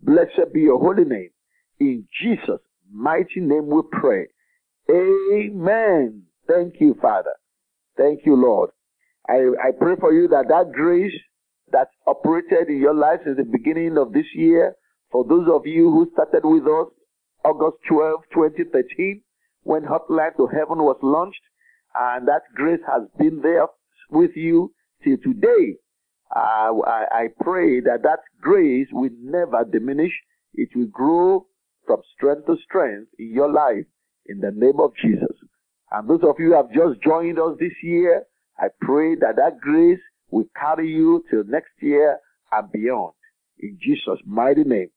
Blessed 0.00 0.52
be 0.52 0.60
your 0.60 0.78
holy 0.78 1.04
name. 1.04 1.30
In 1.80 2.06
Jesus' 2.22 2.60
mighty 2.90 3.40
name 3.40 3.66
we 3.66 3.82
pray. 3.90 4.26
Amen. 4.90 6.22
Thank 6.48 6.74
you, 6.80 6.96
Father. 7.00 7.34
Thank 7.96 8.20
you, 8.24 8.36
Lord. 8.36 8.70
I, 9.28 9.50
I 9.68 9.70
pray 9.78 9.94
for 9.98 10.12
you 10.12 10.28
that 10.28 10.46
that 10.48 10.72
grace 10.72 11.14
that 11.72 11.88
operated 12.06 12.68
in 12.68 12.78
your 12.78 12.94
life 12.94 13.20
since 13.24 13.36
the 13.36 13.44
beginning 13.44 13.98
of 13.98 14.12
this 14.12 14.26
year, 14.34 14.74
for 15.10 15.24
those 15.24 15.48
of 15.52 15.66
you 15.66 15.90
who 15.90 16.08
started 16.12 16.44
with 16.44 16.62
us 16.64 16.86
August 17.44 17.78
12, 17.88 18.20
2013, 18.32 19.22
when 19.62 19.82
Hotline 19.82 20.36
to 20.36 20.46
Heaven 20.46 20.78
was 20.78 20.98
launched, 21.02 21.40
and 21.94 22.28
that 22.28 22.42
grace 22.54 22.80
has 22.86 23.02
been 23.18 23.40
there 23.42 23.66
with 24.10 24.30
you 24.36 24.72
till 25.02 25.16
today. 25.22 25.76
I, 26.34 26.70
I 27.12 27.26
pray 27.40 27.80
that 27.80 28.02
that 28.02 28.20
grace 28.40 28.88
will 28.92 29.10
never 29.20 29.64
diminish. 29.64 30.12
It 30.54 30.70
will 30.74 30.88
grow 30.88 31.46
from 31.86 32.00
strength 32.14 32.46
to 32.46 32.56
strength 32.64 33.08
in 33.18 33.32
your 33.32 33.52
life 33.52 33.86
in 34.26 34.40
the 34.40 34.50
name 34.50 34.80
of 34.80 34.92
Jesus. 35.00 35.36
And 35.92 36.08
those 36.08 36.22
of 36.24 36.36
you 36.38 36.48
who 36.48 36.54
have 36.54 36.72
just 36.72 37.02
joined 37.02 37.38
us 37.38 37.56
this 37.60 37.72
year, 37.82 38.24
I 38.58 38.66
pray 38.80 39.14
that 39.16 39.36
that 39.36 39.60
grace 39.60 40.00
will 40.30 40.46
carry 40.58 40.90
you 40.90 41.24
till 41.30 41.44
next 41.44 41.70
year 41.80 42.18
and 42.52 42.70
beyond. 42.72 43.12
In 43.60 43.78
Jesus' 43.80 44.20
mighty 44.26 44.64
name. 44.64 44.88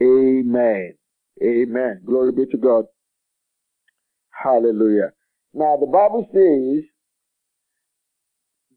Amen. 0.00 0.94
Amen. 1.42 2.02
Glory 2.06 2.32
be 2.32 2.46
to 2.46 2.56
God. 2.56 2.84
Hallelujah. 4.30 5.12
Now 5.54 5.76
the 5.78 5.86
Bible 5.86 6.26
says 6.32 6.84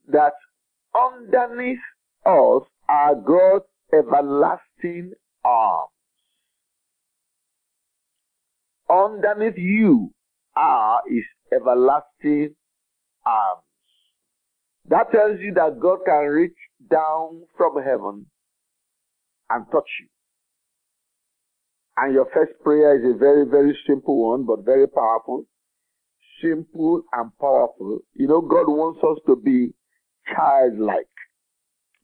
that 0.07 0.33
underneath 0.95 1.79
us 2.25 2.63
are 2.87 3.15
God's 3.15 3.65
everlasting 3.93 5.13
arms. 5.43 5.89
Underneath 8.89 9.57
you 9.57 10.11
are 10.55 11.01
His 11.07 11.23
everlasting 11.53 12.55
arms. 13.25 13.61
That 14.87 15.11
tells 15.11 15.39
you 15.39 15.53
that 15.55 15.79
God 15.79 15.99
can 16.05 16.25
reach 16.27 16.57
down 16.89 17.43
from 17.57 17.81
heaven 17.83 18.27
and 19.49 19.65
touch 19.71 19.89
you. 19.99 20.07
And 21.97 22.13
your 22.13 22.27
first 22.33 22.51
prayer 22.63 22.97
is 22.99 23.15
a 23.15 23.17
very, 23.17 23.45
very 23.45 23.77
simple 23.87 24.29
one, 24.29 24.45
but 24.45 24.65
very 24.65 24.87
powerful. 24.87 25.45
Simple 26.41 27.03
and 27.13 27.31
powerful. 27.39 27.99
You 28.13 28.27
know, 28.27 28.41
God 28.41 28.67
wants 28.67 28.99
us 29.01 29.17
to 29.27 29.35
be 29.35 29.73
childlike. 30.33 31.07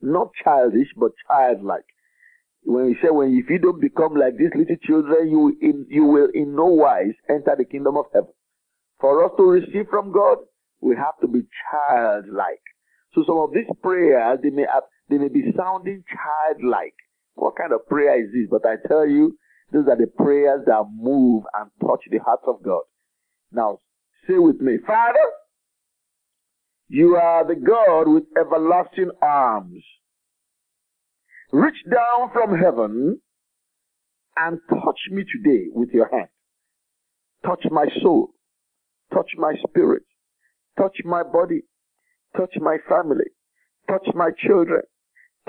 Not 0.01 0.32
childish, 0.43 0.88
but 0.97 1.11
childlike. 1.28 1.86
When 2.63 2.89
he 2.89 2.95
said, 3.01 3.11
when 3.11 3.34
if 3.36 3.49
you 3.49 3.59
don't 3.59 3.82
become 3.82 4.15
like 4.15 4.38
these 4.38 4.53
little 4.55 4.76
children, 4.84 5.30
you 5.30 5.57
in, 5.61 5.86
you 5.89 6.05
will 6.05 6.28
in 6.34 6.55
no 6.55 6.65
wise 6.65 7.13
enter 7.30 7.55
the 7.57 7.65
kingdom 7.65 7.97
of 7.97 8.05
heaven. 8.13 8.34
For 8.99 9.26
us 9.26 9.32
to 9.38 9.43
receive 9.43 9.88
from 9.89 10.11
God, 10.11 10.38
we 10.80 10.95
have 10.95 11.17
to 11.22 11.28
be 11.28 11.41
childlike. 11.72 12.61
So 13.13 13.24
some 13.26 13.38
of 13.38 13.51
these 13.53 13.65
prayers, 13.82 14.39
they 14.43 14.51
may 14.51 14.65
have, 14.72 14.84
they 15.09 15.17
may 15.17 15.30
be 15.30 15.51
sounding 15.57 16.03
childlike. 16.07 16.95
What 17.34 17.55
kind 17.55 17.74
of 17.74 17.88
prayer 17.88 18.22
is 18.24 18.32
this? 18.32 18.47
But 18.49 18.65
I 18.65 18.76
tell 18.88 19.07
you, 19.07 19.38
these 19.72 19.88
are 19.89 19.97
the 19.97 20.07
prayers 20.07 20.61
that 20.67 20.84
move 20.93 21.43
and 21.53 21.72
touch 21.82 22.01
the 22.09 22.19
heart 22.19 22.41
of 22.45 22.61
God. 22.63 22.84
Now, 23.51 23.80
say 24.28 24.38
with 24.38 24.61
me, 24.61 24.78
Father, 24.86 25.19
you 26.93 27.15
are 27.15 27.47
the 27.47 27.55
God 27.55 28.11
with 28.11 28.23
everlasting 28.37 29.11
arms. 29.21 29.81
Reach 31.53 31.77
down 31.89 32.31
from 32.33 32.57
heaven 32.59 33.21
and 34.35 34.59
touch 34.69 34.99
me 35.09 35.23
today 35.23 35.67
with 35.73 35.91
your 35.93 36.09
hand. 36.11 36.27
Touch 37.45 37.63
my 37.71 37.85
soul. 38.01 38.33
Touch 39.13 39.29
my 39.37 39.53
spirit. 39.69 40.03
Touch 40.77 40.97
my 41.05 41.23
body. 41.23 41.61
Touch 42.35 42.53
my 42.59 42.75
family. 42.89 43.31
Touch 43.89 44.07
my 44.13 44.31
children. 44.45 44.81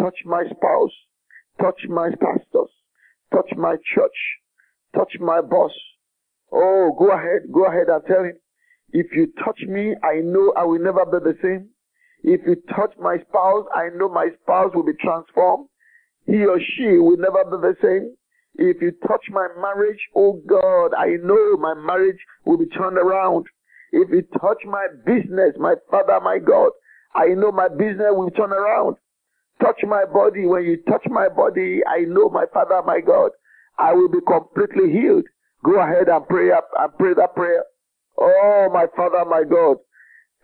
Touch 0.01 0.19
my 0.25 0.45
spouse. 0.45 0.95
Touch 1.61 1.81
my 1.89 2.11
pastors. 2.21 2.71
Touch 3.35 3.51
my 3.57 3.75
church. 3.93 4.19
Touch 4.95 5.15
my 5.19 5.41
boss. 5.41 5.73
Oh, 6.53 6.95
go 6.97 7.11
ahead. 7.11 7.51
Go 7.53 7.67
ahead 7.67 7.89
and 7.89 8.03
tell 8.07 8.23
him. 8.23 8.39
If 8.93 9.07
you 9.13 9.33
touch 9.45 9.61
me, 9.69 9.95
I 10.05 10.21
know 10.21 10.53
I 10.57 10.65
will 10.65 10.79
never 10.79 11.05
be 11.07 11.19
the 11.25 11.37
same. 11.43 11.71
If 12.23 12.43
you 12.47 12.57
touch 12.75 12.93
my 13.01 13.17
spouse, 13.29 13.67
I 13.75 13.89
know 13.97 14.09
my 14.09 14.29
spouse 14.43 14.73
will 14.75 14.85
be 14.85 14.93
transformed. 15.01 15.69
He 16.27 16.45
or 16.45 16.61
she 16.61 16.99
will 16.99 17.17
never 17.17 17.45
be 17.45 17.57
the 17.57 17.77
same. 17.83 18.15
If 18.55 18.83
you 18.83 18.93
touch 19.09 19.25
my 19.31 19.49
marriage, 19.59 19.99
oh 20.15 20.41
God, 20.47 20.93
I 20.97 21.17
know 21.23 21.57
my 21.57 21.75
marriage 21.75 22.19
will 22.45 22.59
be 22.59 22.67
turned 22.67 22.99
around. 22.99 23.47
If 23.93 24.11
you 24.11 24.23
touch 24.41 24.59
my 24.67 24.87
business, 25.07 25.55
my 25.59 25.75
Father, 25.91 26.21
my 26.21 26.39
God, 26.39 26.71
I 27.15 27.29
know 27.29 27.51
my 27.51 27.69
business 27.69 28.13
will 28.13 28.31
turn 28.31 28.53
around. 28.53 28.97
Touch 29.61 29.81
my 29.85 30.05
body. 30.05 30.47
When 30.47 30.65
you 30.65 30.77
touch 30.89 31.05
my 31.07 31.29
body, 31.29 31.81
I 31.87 32.01
know 32.01 32.29
my 32.29 32.45
Father, 32.53 32.83
my 32.87 33.01
God, 33.01 33.31
I 33.79 33.93
will 33.93 34.09
be 34.09 34.21
completely 34.27 34.93
healed. 34.93 35.25
Go 35.65 35.81
ahead 35.81 36.09
and 36.09 36.27
pray 36.29 36.51
up 36.53 36.69
and 36.79 36.93
pray 36.99 37.15
that 37.15 37.35
prayer. 37.35 37.65
Oh, 38.19 38.69
my 38.73 38.87
Father, 38.97 39.25
my 39.29 39.43
God. 39.49 39.79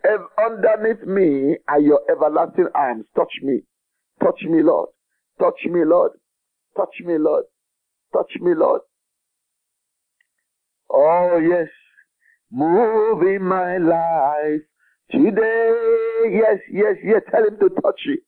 if 0.03 0.21
underneath 0.37 1.05
me 1.05 1.57
are 1.67 1.79
your 1.79 2.01
everlasting 2.09 2.67
arms. 2.73 3.05
Touch 3.15 3.33
me. 3.43 3.61
Touch 4.23 4.41
me, 4.43 4.61
Lord. 4.63 4.89
Touch 5.39 5.59
me, 5.65 5.83
Lord. 5.85 6.11
Touch 6.75 6.93
me, 7.05 7.17
Lord. 7.17 7.45
Touch 8.13 8.31
me, 8.41 8.53
Lord. 8.55 8.81
Oh, 10.89 11.37
yes. 11.37 11.67
Move 12.51 13.21
in 13.23 13.43
my 13.43 13.77
life 13.77 14.61
today. 15.11 16.31
Yes, 16.31 16.57
yes, 16.71 16.95
yes. 17.03 17.21
Tell 17.31 17.45
him 17.45 17.57
to 17.59 17.69
touch 17.81 18.01
it. 18.05 18.19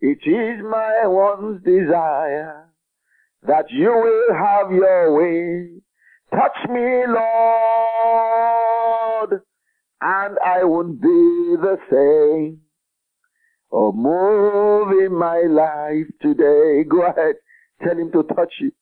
It 0.00 0.28
is 0.28 0.62
my 0.62 1.06
one 1.06 1.62
desire 1.64 2.68
that 3.46 3.66
you 3.70 3.90
will 3.90 4.36
have 4.36 4.72
your 4.72 5.14
way. 5.16 5.80
Touch 6.34 6.68
me, 6.68 7.04
Lord, 7.06 7.30
and 10.00 10.38
I 10.44 10.64
won't 10.64 11.00
be 11.00 11.54
the 11.62 11.78
same. 11.88 12.60
Oh, 13.70 13.92
move 13.92 14.98
in 14.98 15.14
my 15.16 15.42
life 15.48 16.08
today. 16.20 16.82
Go 16.88 17.02
ahead. 17.02 17.36
Tell 17.84 17.96
him 17.96 18.10
to 18.10 18.24
touch 18.34 18.52
you. 18.60 18.72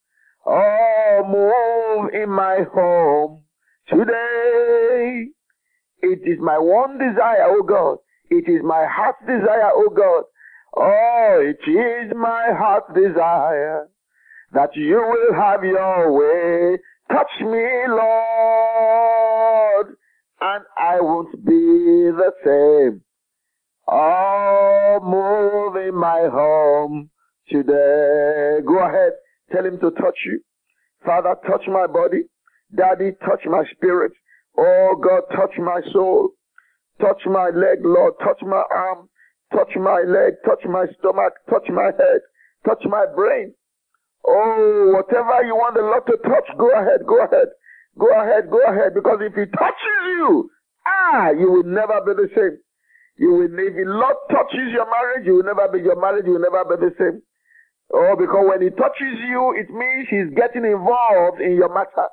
Oh, 0.46 1.22
move 1.28 2.14
in 2.14 2.30
my 2.30 2.60
home 2.72 3.42
today. 3.86 5.26
It 6.00 6.20
is 6.24 6.38
my 6.40 6.56
one 6.58 6.96
desire, 6.96 7.44
oh 7.48 7.62
God. 7.62 7.98
It 8.30 8.48
is 8.48 8.62
my 8.62 8.86
heart's 8.88 9.26
desire, 9.26 9.72
oh 9.74 9.90
God. 9.94 10.24
Oh, 10.74 11.42
it 11.42 11.60
is 11.70 12.12
my 12.16 12.48
heart's 12.58 12.94
desire 12.94 13.88
that 14.52 14.74
you 14.74 14.96
will 14.96 15.34
have 15.34 15.64
your 15.64 16.12
way. 16.12 16.78
Touch 17.12 17.40
me, 17.42 17.68
Lord, 17.88 19.86
and 20.40 20.64
I 20.78 20.98
won't 21.00 21.44
be 21.44 22.10
the 22.10 22.32
same. 22.42 23.02
Oh, 23.86 24.98
move 25.02 25.76
in 25.76 25.94
my 25.94 26.28
home 26.32 27.10
today. 27.50 28.60
Go 28.66 28.78
ahead. 28.78 29.12
Tell 29.52 29.66
him 29.66 29.78
to 29.80 29.90
touch 29.90 30.16
you. 30.24 30.40
Father, 31.04 31.34
touch 31.46 31.66
my 31.68 31.86
body. 31.86 32.22
Daddy, 32.74 33.10
touch 33.20 33.44
my 33.44 33.64
spirit. 33.74 34.12
Oh 34.56 34.96
God, 35.02 35.24
touch 35.36 35.58
my 35.58 35.82
soul. 35.92 36.30
Touch 36.98 37.20
my 37.26 37.50
leg, 37.50 37.84
Lord. 37.84 38.14
Touch 38.24 38.40
my 38.40 38.62
arm. 38.74 39.10
Touch 39.52 39.76
my 39.76 40.02
leg. 40.06 40.34
Touch 40.46 40.64
my 40.64 40.86
stomach. 40.98 41.34
Touch 41.50 41.68
my 41.68 41.90
head. 41.98 42.20
Touch 42.64 42.82
my 42.86 43.04
brain. 43.14 43.52
Oh, 44.26 44.94
whatever 44.94 45.42
you 45.44 45.54
want 45.56 45.74
the 45.74 45.82
Lord 45.82 46.06
to 46.06 46.16
touch, 46.22 46.48
go 46.58 46.70
ahead, 46.70 47.02
go 47.06 47.18
ahead. 47.24 47.48
Go 47.98 48.08
ahead, 48.08 48.50
go 48.50 48.62
ahead. 48.62 48.94
Because 48.94 49.18
if 49.20 49.34
He 49.34 49.46
touches 49.50 50.00
you, 50.16 50.50
ah, 50.86 51.30
you 51.30 51.50
will 51.50 51.66
never 51.66 52.00
be 52.06 52.14
the 52.14 52.28
same. 52.34 52.58
You 53.18 53.34
will, 53.34 53.52
if 53.52 53.74
the 53.74 53.84
Lord 53.86 54.16
touches 54.30 54.72
your 54.72 54.88
marriage, 54.88 55.26
you 55.26 55.36
will 55.36 55.48
never 55.48 55.68
be, 55.68 55.80
your 55.80 56.00
marriage 56.00 56.24
you 56.26 56.38
will 56.38 56.46
never 56.46 56.64
be 56.64 56.86
the 56.86 56.94
same. 56.98 57.22
Oh, 57.92 58.16
because 58.18 58.46
when 58.48 58.62
He 58.62 58.70
touches 58.70 59.16
you, 59.28 59.54
it 59.58 59.68
means 59.68 60.08
He's 60.08 60.30
getting 60.38 60.64
involved 60.64 61.40
in 61.42 61.56
your 61.56 61.68
matter. 61.68 62.08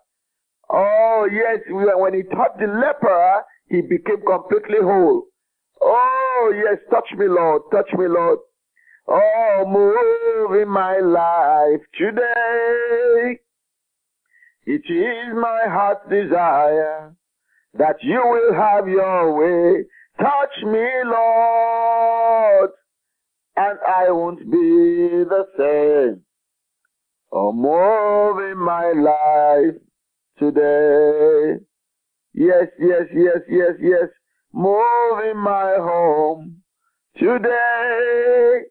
Oh, 0.69 1.27
yes, 1.31 1.61
when 1.69 2.13
He 2.13 2.23
touched 2.23 2.59
the 2.59 2.67
leper, 2.67 3.45
he 3.69 3.81
became 3.81 4.21
completely 4.25 4.81
whole. 4.81 5.25
Oh, 5.81 6.53
yes, 6.55 6.79
touch 6.89 7.07
me, 7.17 7.27
Lord. 7.27 7.61
Touch 7.71 7.89
me, 7.93 8.07
Lord. 8.07 8.39
Oh, 9.11 9.65
move 9.67 10.61
in 10.61 10.69
my 10.69 10.99
life 10.99 11.81
today. 11.97 13.39
It 14.67 14.83
is 14.87 15.33
my 15.33 15.61
heart's 15.65 16.07
desire 16.11 17.15
that 17.73 17.95
you 18.03 18.21
will 18.23 18.53
have 18.53 18.87
your 18.87 19.33
way. 19.33 19.85
Touch 20.19 20.63
me, 20.63 20.87
Lord, 21.05 22.69
and 23.55 23.79
I 23.87 24.11
won't 24.11 24.39
be 24.51 25.23
the 25.25 25.45
same. 25.57 26.21
Oh, 27.31 27.51
move 27.51 28.51
in 28.51 28.59
my 28.59 28.91
life 28.91 29.81
today. 30.37 31.63
Yes, 32.33 32.67
yes, 32.79 33.07
yes, 33.11 33.39
yes, 33.49 33.73
yes. 33.81 34.09
Move 34.53 35.19
in 35.31 35.37
my 35.37 35.77
home 35.79 36.61
today. 37.17 38.65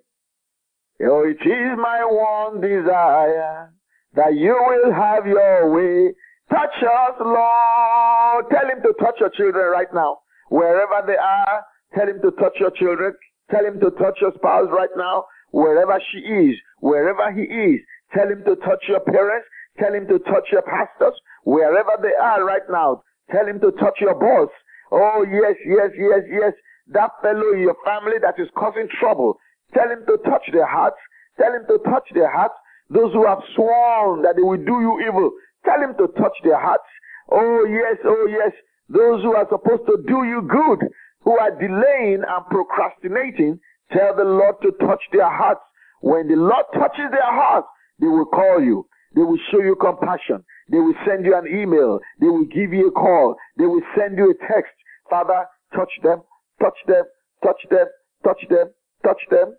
Oh, 1.01 1.22
it 1.22 1.38
is 1.46 1.78
my 1.78 2.03
one 2.05 2.61
desire 2.61 3.72
that 4.14 4.34
you 4.34 4.51
will 4.51 4.92
have 4.92 5.26
your 5.26 5.70
way. 5.70 6.12
Touch 6.51 6.74
us, 6.82 7.14
Lord. 7.20 8.46
Tell 8.51 8.66
him 8.66 8.82
to 8.82 8.92
touch 8.99 9.14
your 9.20 9.30
children 9.30 9.70
right 9.70 9.92
now. 9.94 10.18
Wherever 10.49 11.07
they 11.07 11.16
are, 11.16 11.62
tell 11.94 12.09
him 12.09 12.20
to 12.22 12.32
touch 12.32 12.55
your 12.59 12.72
children. 12.72 13.14
Tell 13.51 13.64
him 13.64 13.78
to 13.80 13.90
touch 13.92 14.18
your 14.20 14.32
spouse 14.34 14.68
right 14.72 14.90
now. 14.96 15.24
Wherever 15.53 16.01
she 16.11 16.18
is, 16.18 16.57
wherever 16.80 17.30
he 17.32 17.42
is, 17.42 17.80
tell 18.12 18.28
him 18.28 18.42
to 18.44 18.57
touch 18.57 18.82
your 18.88 19.01
parents. 19.01 19.46
Tell 19.78 19.94
him 19.94 20.09
to 20.09 20.18
touch 20.18 20.49
your 20.51 20.62
pastors. 20.62 21.14
Wherever 21.44 21.92
they 22.03 22.14
are 22.20 22.44
right 22.44 22.66
now, 22.68 23.03
tell 23.30 23.46
him 23.46 23.61
to 23.61 23.70
touch 23.72 24.01
your 24.01 24.14
boss. 24.14 24.51
Oh, 24.90 25.24
yes, 25.30 25.55
yes, 25.64 25.90
yes, 25.96 26.22
yes. 26.28 26.53
That 26.88 27.11
fellow 27.22 27.53
in 27.53 27.61
your 27.61 27.76
family 27.84 28.16
that 28.22 28.34
is 28.42 28.49
causing 28.57 28.88
trouble. 28.99 29.38
Tell 29.75 29.91
him 29.91 30.05
to 30.07 30.16
touch 30.25 30.45
their 30.53 30.66
hearts. 30.66 30.97
Tell 31.39 31.53
him 31.53 31.64
to 31.69 31.79
touch 31.91 32.09
their 32.14 32.31
hearts. 32.31 32.55
Those 32.91 33.12
who 33.12 33.27
have 33.27 33.43
sworn 33.55 34.23
that 34.23 34.37
they 34.37 34.43
will 34.43 34.57
do 34.57 34.81
you 34.81 35.05
evil, 35.07 35.31
tell 35.64 35.81
him 35.81 35.95
to 35.99 36.09
touch 36.19 36.37
their 36.43 36.59
hearts. 36.59 36.89
Oh 37.31 37.66
yes, 37.69 37.97
oh 38.05 38.27
yes. 38.31 38.53
Those 38.89 39.23
who 39.23 39.37
are 39.37 39.47
supposed 39.51 39.85
to 39.87 39.99
do 40.09 40.25
you 40.25 40.41
good, 40.49 40.89
who 41.23 41.37
are 41.39 41.53
delaying 41.61 42.25
and 42.27 42.47
procrastinating, 42.49 43.61
tell 43.93 44.16
the 44.16 44.25
Lord 44.25 44.57
to 44.62 44.73
touch 44.81 45.03
their 45.12 45.29
hearts. 45.29 45.61
When 46.01 46.29
the 46.29 46.37
Lord 46.37 46.64
touches 46.73 47.11
their 47.11 47.29
hearts, 47.29 47.69
they 48.01 48.07
will 48.07 48.25
call 48.25 48.62
you. 48.62 48.87
They 49.14 49.23
will 49.23 49.39
show 49.51 49.61
you 49.61 49.77
compassion. 49.77 50.45
They 50.71 50.79
will 50.79 50.95
send 51.07 51.27
you 51.27 51.37
an 51.37 51.47
email. 51.47 51.99
They 52.21 52.29
will 52.29 52.45
give 52.45 52.73
you 52.73 52.89
a 52.89 52.93
call. 52.93 53.37
They 53.59 53.66
will 53.66 53.83
send 53.97 54.16
you 54.16 54.31
a 54.31 54.35
text. 54.49 54.73
Father, 55.11 55.45
touch 55.75 55.93
them, 56.03 56.23
touch 56.61 56.77
them, 56.87 57.05
touch 57.43 57.61
them, 57.71 57.87
touch 58.25 58.41
them, 58.49 58.69
touch 59.05 59.20
them. 59.30 59.55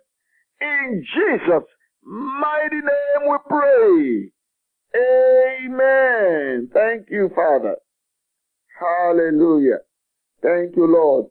In 0.60 1.04
Jesus' 1.14 1.68
mighty 2.04 2.76
name 2.76 3.30
we 3.30 3.36
pray. 3.48 4.30
Amen. 4.96 6.68
Thank 6.72 7.08
you, 7.10 7.30
Father. 7.34 7.76
Hallelujah. 8.78 9.78
Thank 10.42 10.76
you, 10.76 10.86
Lord. 10.86 11.26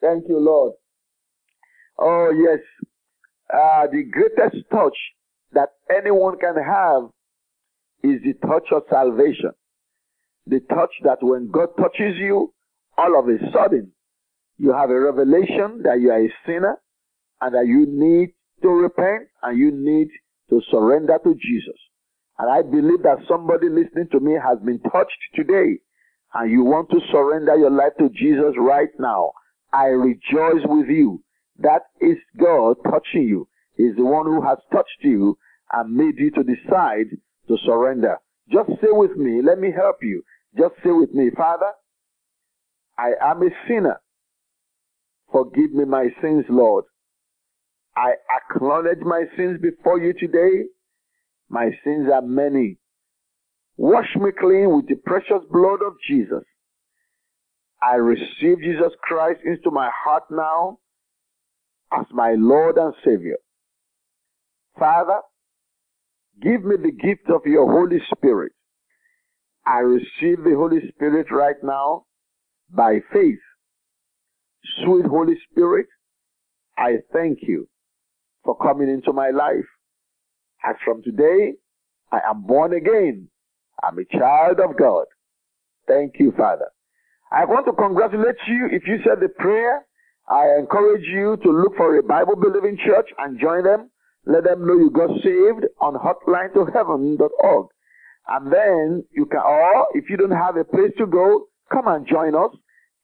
Thank 0.00 0.28
you, 0.28 0.38
Lord. 0.38 0.72
Oh, 1.98 2.30
yes. 2.30 2.60
Uh, 3.52 3.86
the 3.90 4.04
greatest 4.10 4.64
touch 4.70 4.96
that 5.52 5.70
anyone 5.94 6.38
can 6.38 6.54
have 6.56 7.10
is 8.02 8.20
the 8.22 8.34
touch 8.46 8.66
of 8.72 8.82
salvation. 8.90 9.50
The 10.46 10.60
touch 10.60 10.92
that 11.04 11.18
when 11.20 11.50
God 11.50 11.68
touches 11.76 12.16
you, 12.16 12.52
all 12.96 13.18
of 13.18 13.28
a 13.28 13.38
sudden, 13.52 13.92
you 14.58 14.72
have 14.72 14.90
a 14.90 15.00
revelation 15.00 15.82
that 15.84 16.00
you 16.00 16.10
are 16.10 16.22
a 16.24 16.32
sinner 16.46 16.76
and 17.40 17.54
that 17.54 17.66
you 17.66 17.86
need 17.88 18.34
to 18.62 18.68
repent 18.68 19.28
and 19.42 19.58
you 19.58 19.70
need 19.72 20.08
to 20.50 20.60
surrender 20.70 21.18
to 21.24 21.34
Jesus. 21.34 21.78
And 22.38 22.50
I 22.50 22.62
believe 22.62 23.02
that 23.02 23.24
somebody 23.28 23.68
listening 23.68 24.08
to 24.12 24.20
me 24.20 24.32
has 24.32 24.58
been 24.64 24.80
touched 24.80 25.20
today 25.34 25.78
and 26.34 26.50
you 26.50 26.64
want 26.64 26.90
to 26.90 27.00
surrender 27.10 27.56
your 27.56 27.70
life 27.70 27.92
to 27.98 28.08
Jesus 28.10 28.54
right 28.58 28.88
now. 28.98 29.32
I 29.72 29.86
rejoice 29.86 30.64
with 30.64 30.88
you. 30.88 31.22
That 31.58 31.82
is 32.00 32.16
God 32.38 32.76
touching 32.84 33.28
you. 33.28 33.48
He's 33.76 33.96
the 33.96 34.04
one 34.04 34.26
who 34.26 34.42
has 34.42 34.58
touched 34.72 35.00
you 35.02 35.36
and 35.72 35.94
made 35.94 36.18
you 36.18 36.30
to 36.32 36.42
decide 36.42 37.06
to 37.48 37.56
surrender. 37.64 38.18
Just 38.50 38.70
say 38.80 38.88
with 38.90 39.16
me, 39.16 39.42
let 39.42 39.58
me 39.58 39.70
help 39.74 39.96
you. 40.02 40.22
Just 40.58 40.74
say 40.82 40.90
with 40.90 41.12
me, 41.14 41.30
Father, 41.36 41.70
I 42.98 43.12
am 43.22 43.42
a 43.42 43.50
sinner. 43.68 44.00
Forgive 45.30 45.72
me 45.72 45.84
my 45.84 46.08
sins, 46.20 46.44
Lord. 46.48 46.84
I 48.00 48.14
acknowledge 48.34 49.00
my 49.00 49.24
sins 49.36 49.60
before 49.60 50.00
you 50.00 50.14
today. 50.14 50.64
My 51.50 51.68
sins 51.84 52.08
are 52.10 52.22
many. 52.22 52.78
Wash 53.76 54.08
me 54.16 54.30
clean 54.38 54.74
with 54.74 54.88
the 54.88 54.94
precious 55.04 55.44
blood 55.50 55.80
of 55.86 55.92
Jesus. 56.08 56.44
I 57.82 57.96
receive 57.96 58.62
Jesus 58.62 58.92
Christ 59.02 59.40
into 59.44 59.70
my 59.70 59.90
heart 60.02 60.22
now 60.30 60.78
as 61.92 62.06
my 62.10 62.36
Lord 62.38 62.78
and 62.78 62.94
Savior. 63.04 63.36
Father, 64.78 65.20
give 66.40 66.64
me 66.64 66.76
the 66.76 66.92
gift 66.92 67.28
of 67.28 67.42
your 67.44 67.70
Holy 67.70 67.98
Spirit. 68.14 68.52
I 69.66 69.80
receive 69.80 70.42
the 70.42 70.54
Holy 70.56 70.80
Spirit 70.94 71.26
right 71.30 71.62
now 71.62 72.04
by 72.70 73.00
faith. 73.12 73.40
Sweet 74.82 75.04
Holy 75.04 75.34
Spirit, 75.50 75.86
I 76.78 76.98
thank 77.12 77.40
you 77.42 77.68
for 78.50 78.56
coming 78.56 78.88
into 78.88 79.12
my 79.12 79.30
life. 79.30 79.68
As 80.64 80.74
from 80.84 81.02
today, 81.02 81.54
I 82.10 82.18
am 82.28 82.42
born 82.42 82.74
again. 82.74 83.28
I'm 83.82 83.96
a 83.98 84.18
child 84.18 84.58
of 84.58 84.76
God. 84.76 85.06
Thank 85.86 86.14
you, 86.18 86.32
Father. 86.36 86.66
I 87.30 87.44
want 87.44 87.66
to 87.66 87.72
congratulate 87.72 88.42
you 88.48 88.68
if 88.72 88.82
you 88.86 88.98
said 89.04 89.20
the 89.20 89.28
prayer. 89.28 89.86
I 90.28 90.58
encourage 90.58 91.06
you 91.06 91.36
to 91.44 91.50
look 91.50 91.76
for 91.76 91.96
a 91.96 92.02
Bible 92.02 92.34
believing 92.34 92.76
church 92.84 93.08
and 93.18 93.40
join 93.40 93.62
them. 93.62 93.90
Let 94.26 94.44
them 94.44 94.66
know 94.66 94.74
you 94.74 94.90
got 94.90 95.10
saved 95.22 95.66
on 95.80 95.94
hotline 95.94 96.52
to 96.54 96.66
heaven.org. 96.74 97.66
And 98.28 98.52
then 98.52 99.04
you 99.12 99.26
can, 99.26 99.40
or 99.40 99.86
if 99.94 100.10
you 100.10 100.16
don't 100.16 100.30
have 100.32 100.56
a 100.56 100.64
place 100.64 100.92
to 100.98 101.06
go, 101.06 101.46
come 101.72 101.86
and 101.86 102.06
join 102.06 102.34
us 102.34 102.50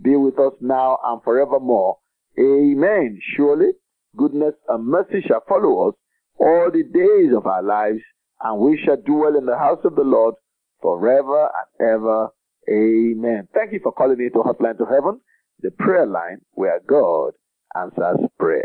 be 0.00 0.16
with 0.16 0.38
us 0.38 0.52
now 0.60 0.98
and 1.04 1.22
forevermore. 1.22 1.98
Amen. 2.38 3.20
Surely 3.36 3.72
goodness 4.16 4.54
and 4.68 4.86
mercy 4.86 5.22
shall 5.26 5.42
follow 5.48 5.88
us 5.88 5.94
all 6.38 6.70
the 6.72 6.82
days 6.84 7.34
of 7.36 7.46
our 7.46 7.62
lives, 7.62 8.00
and 8.42 8.60
we 8.60 8.80
shall 8.84 8.96
dwell 8.96 9.36
in 9.36 9.46
the 9.46 9.58
house 9.58 9.80
of 9.84 9.94
the 9.96 10.02
Lord 10.04 10.34
forever 10.80 11.50
and 11.80 11.88
ever. 11.88 12.28
Amen. 12.68 13.48
Thank 13.54 13.72
you 13.72 13.80
for 13.82 13.92
calling 13.92 14.20
into 14.20 14.38
Hotline 14.38 14.78
to 14.78 14.84
Heaven, 14.86 15.20
the 15.60 15.70
prayer 15.72 16.06
line 16.06 16.40
where 16.52 16.80
God 16.86 17.32
answers 17.74 18.26
prayers. 18.38 18.64